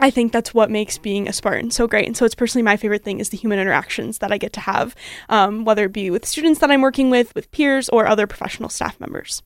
I 0.00 0.10
think 0.10 0.32
that's 0.32 0.54
what 0.54 0.70
makes 0.70 0.98
being 0.98 1.28
a 1.28 1.32
Spartan 1.32 1.70
so 1.70 1.86
great. 1.86 2.06
And 2.06 2.16
so 2.16 2.24
it's 2.24 2.34
personally 2.34 2.62
my 2.62 2.76
favorite 2.76 3.04
thing 3.04 3.20
is 3.20 3.28
the 3.28 3.36
human 3.36 3.58
interactions 3.58 4.18
that 4.18 4.32
I 4.32 4.38
get 4.38 4.52
to 4.54 4.60
have, 4.60 4.94
um, 5.28 5.64
whether 5.64 5.84
it 5.84 5.92
be 5.92 6.10
with 6.10 6.26
students 6.26 6.60
that 6.60 6.70
I'm 6.70 6.80
working 6.80 7.10
with, 7.10 7.34
with 7.34 7.50
peers, 7.50 7.88
or 7.90 8.06
other 8.06 8.26
professional 8.26 8.70
staff 8.70 8.98
members. 8.98 9.42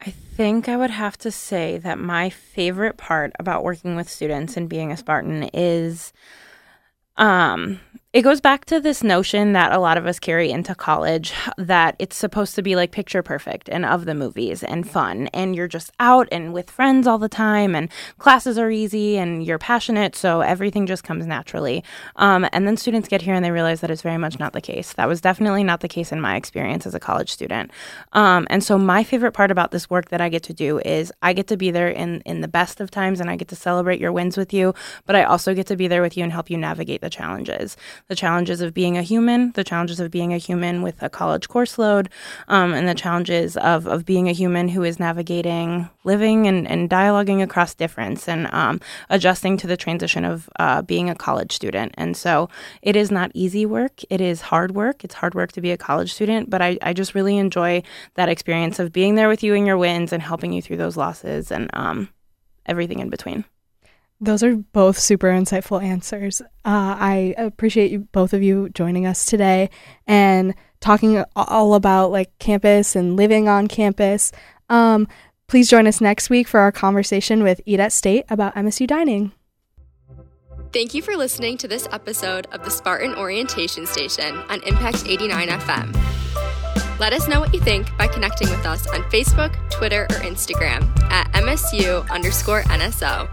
I 0.00 0.10
think 0.10 0.68
I 0.68 0.76
would 0.76 0.90
have 0.90 1.16
to 1.18 1.30
say 1.30 1.78
that 1.78 1.98
my 1.98 2.28
favorite 2.28 2.98
part 2.98 3.32
about 3.38 3.64
working 3.64 3.96
with 3.96 4.08
students 4.10 4.56
and 4.56 4.68
being 4.68 4.92
a 4.92 4.96
Spartan 4.96 5.44
is 5.54 6.12
um 7.16 7.80
it 8.14 8.22
goes 8.22 8.40
back 8.40 8.64
to 8.64 8.78
this 8.78 9.02
notion 9.02 9.54
that 9.54 9.72
a 9.72 9.78
lot 9.80 9.98
of 9.98 10.06
us 10.06 10.20
carry 10.20 10.52
into 10.52 10.72
college 10.72 11.32
that 11.58 11.96
it's 11.98 12.14
supposed 12.14 12.54
to 12.54 12.62
be 12.62 12.76
like 12.76 12.92
picture 12.92 13.24
perfect 13.24 13.68
and 13.68 13.84
of 13.84 14.04
the 14.04 14.14
movies 14.14 14.62
and 14.62 14.88
fun. 14.88 15.26
And 15.34 15.56
you're 15.56 15.66
just 15.66 15.90
out 15.98 16.28
and 16.30 16.54
with 16.54 16.70
friends 16.70 17.08
all 17.08 17.18
the 17.18 17.28
time, 17.28 17.74
and 17.74 17.90
classes 18.18 18.56
are 18.56 18.70
easy 18.70 19.16
and 19.16 19.44
you're 19.44 19.58
passionate. 19.58 20.14
So 20.14 20.42
everything 20.42 20.86
just 20.86 21.02
comes 21.02 21.26
naturally. 21.26 21.82
Um, 22.14 22.46
and 22.52 22.68
then 22.68 22.76
students 22.76 23.08
get 23.08 23.20
here 23.20 23.34
and 23.34 23.44
they 23.44 23.50
realize 23.50 23.80
that 23.80 23.90
it's 23.90 24.02
very 24.02 24.18
much 24.18 24.38
not 24.38 24.52
the 24.52 24.60
case. 24.60 24.92
That 24.92 25.08
was 25.08 25.20
definitely 25.20 25.64
not 25.64 25.80
the 25.80 25.88
case 25.88 26.12
in 26.12 26.20
my 26.20 26.36
experience 26.36 26.86
as 26.86 26.94
a 26.94 27.00
college 27.00 27.32
student. 27.32 27.72
Um, 28.12 28.46
and 28.48 28.62
so 28.62 28.78
my 28.78 29.02
favorite 29.02 29.32
part 29.32 29.50
about 29.50 29.72
this 29.72 29.90
work 29.90 30.10
that 30.10 30.20
I 30.20 30.28
get 30.28 30.44
to 30.44 30.52
do 30.52 30.78
is 30.84 31.12
I 31.20 31.32
get 31.32 31.48
to 31.48 31.56
be 31.56 31.72
there 31.72 31.88
in, 31.88 32.20
in 32.20 32.42
the 32.42 32.48
best 32.48 32.80
of 32.80 32.92
times 32.92 33.18
and 33.18 33.28
I 33.28 33.34
get 33.34 33.48
to 33.48 33.56
celebrate 33.56 33.98
your 33.98 34.12
wins 34.12 34.36
with 34.36 34.52
you, 34.52 34.72
but 35.04 35.16
I 35.16 35.24
also 35.24 35.52
get 35.52 35.66
to 35.66 35.76
be 35.76 35.88
there 35.88 36.00
with 36.00 36.16
you 36.16 36.22
and 36.22 36.32
help 36.32 36.48
you 36.48 36.56
navigate 36.56 37.00
the 37.00 37.10
challenges 37.10 37.76
the 38.08 38.14
challenges 38.14 38.60
of 38.60 38.74
being 38.74 38.98
a 38.98 39.02
human, 39.02 39.52
the 39.52 39.64
challenges 39.64 39.98
of 39.98 40.10
being 40.10 40.34
a 40.34 40.38
human 40.38 40.82
with 40.82 41.02
a 41.02 41.08
college 41.08 41.48
course 41.48 41.78
load, 41.78 42.10
um, 42.48 42.74
and 42.74 42.86
the 42.86 42.94
challenges 42.94 43.56
of, 43.56 43.86
of 43.86 44.04
being 44.04 44.28
a 44.28 44.32
human 44.32 44.68
who 44.68 44.82
is 44.82 45.00
navigating 45.00 45.88
living 46.04 46.46
and, 46.46 46.68
and 46.68 46.90
dialoguing 46.90 47.42
across 47.42 47.74
difference 47.74 48.28
and 48.28 48.52
um, 48.52 48.80
adjusting 49.08 49.56
to 49.56 49.66
the 49.66 49.76
transition 49.76 50.24
of 50.24 50.50
uh, 50.58 50.82
being 50.82 51.08
a 51.08 51.14
college 51.14 51.52
student. 51.52 51.94
And 51.96 52.14
so 52.16 52.50
it 52.82 52.94
is 52.94 53.10
not 53.10 53.30
easy 53.32 53.64
work. 53.64 54.02
It 54.10 54.20
is 54.20 54.42
hard 54.42 54.74
work. 54.74 55.02
It's 55.02 55.14
hard 55.14 55.34
work 55.34 55.52
to 55.52 55.62
be 55.62 55.70
a 55.70 55.78
college 55.78 56.12
student, 56.12 56.50
but 56.50 56.60
I, 56.60 56.78
I 56.82 56.92
just 56.92 57.14
really 57.14 57.38
enjoy 57.38 57.82
that 58.14 58.28
experience 58.28 58.78
of 58.78 58.92
being 58.92 59.14
there 59.14 59.28
with 59.28 59.42
you 59.42 59.54
in 59.54 59.64
your 59.64 59.78
wins 59.78 60.12
and 60.12 60.22
helping 60.22 60.52
you 60.52 60.60
through 60.60 60.76
those 60.76 60.96
losses 60.96 61.50
and 61.50 61.70
um, 61.72 62.10
everything 62.66 62.98
in 62.98 63.08
between. 63.08 63.44
Those 64.20 64.42
are 64.42 64.56
both 64.56 64.98
super 64.98 65.28
insightful 65.28 65.82
answers. 65.82 66.40
Uh, 66.40 66.96
I 66.98 67.34
appreciate 67.36 67.90
you 67.90 68.00
both 68.12 68.32
of 68.32 68.42
you 68.42 68.68
joining 68.70 69.06
us 69.06 69.26
today 69.26 69.70
and 70.06 70.54
talking 70.80 71.24
all 71.34 71.74
about 71.74 72.10
like 72.10 72.38
campus 72.38 72.94
and 72.94 73.16
living 73.16 73.48
on 73.48 73.66
campus. 73.66 74.32
Um, 74.68 75.08
please 75.46 75.68
join 75.68 75.86
us 75.86 76.00
next 76.00 76.30
week 76.30 76.46
for 76.46 76.60
our 76.60 76.72
conversation 76.72 77.42
with 77.42 77.60
Eat 77.66 77.80
at 77.80 77.92
State 77.92 78.24
about 78.28 78.54
MSU 78.54 78.86
dining. 78.86 79.32
Thank 80.72 80.94
you 80.94 81.02
for 81.02 81.16
listening 81.16 81.56
to 81.58 81.68
this 81.68 81.86
episode 81.92 82.46
of 82.52 82.64
the 82.64 82.70
Spartan 82.70 83.14
Orientation 83.14 83.86
Station 83.86 84.34
on 84.48 84.62
Impact 84.64 85.04
89 85.06 85.48
FM. 85.48 86.98
Let 86.98 87.12
us 87.12 87.28
know 87.28 87.40
what 87.40 87.52
you 87.52 87.60
think 87.60 87.96
by 87.96 88.06
connecting 88.06 88.48
with 88.50 88.64
us 88.66 88.86
on 88.88 89.02
Facebook, 89.04 89.54
Twitter, 89.70 90.04
or 90.04 90.16
Instagram 90.16 90.82
at 91.10 91.30
MSU 91.32 92.08
underscore 92.10 92.62
NSO 92.64 93.28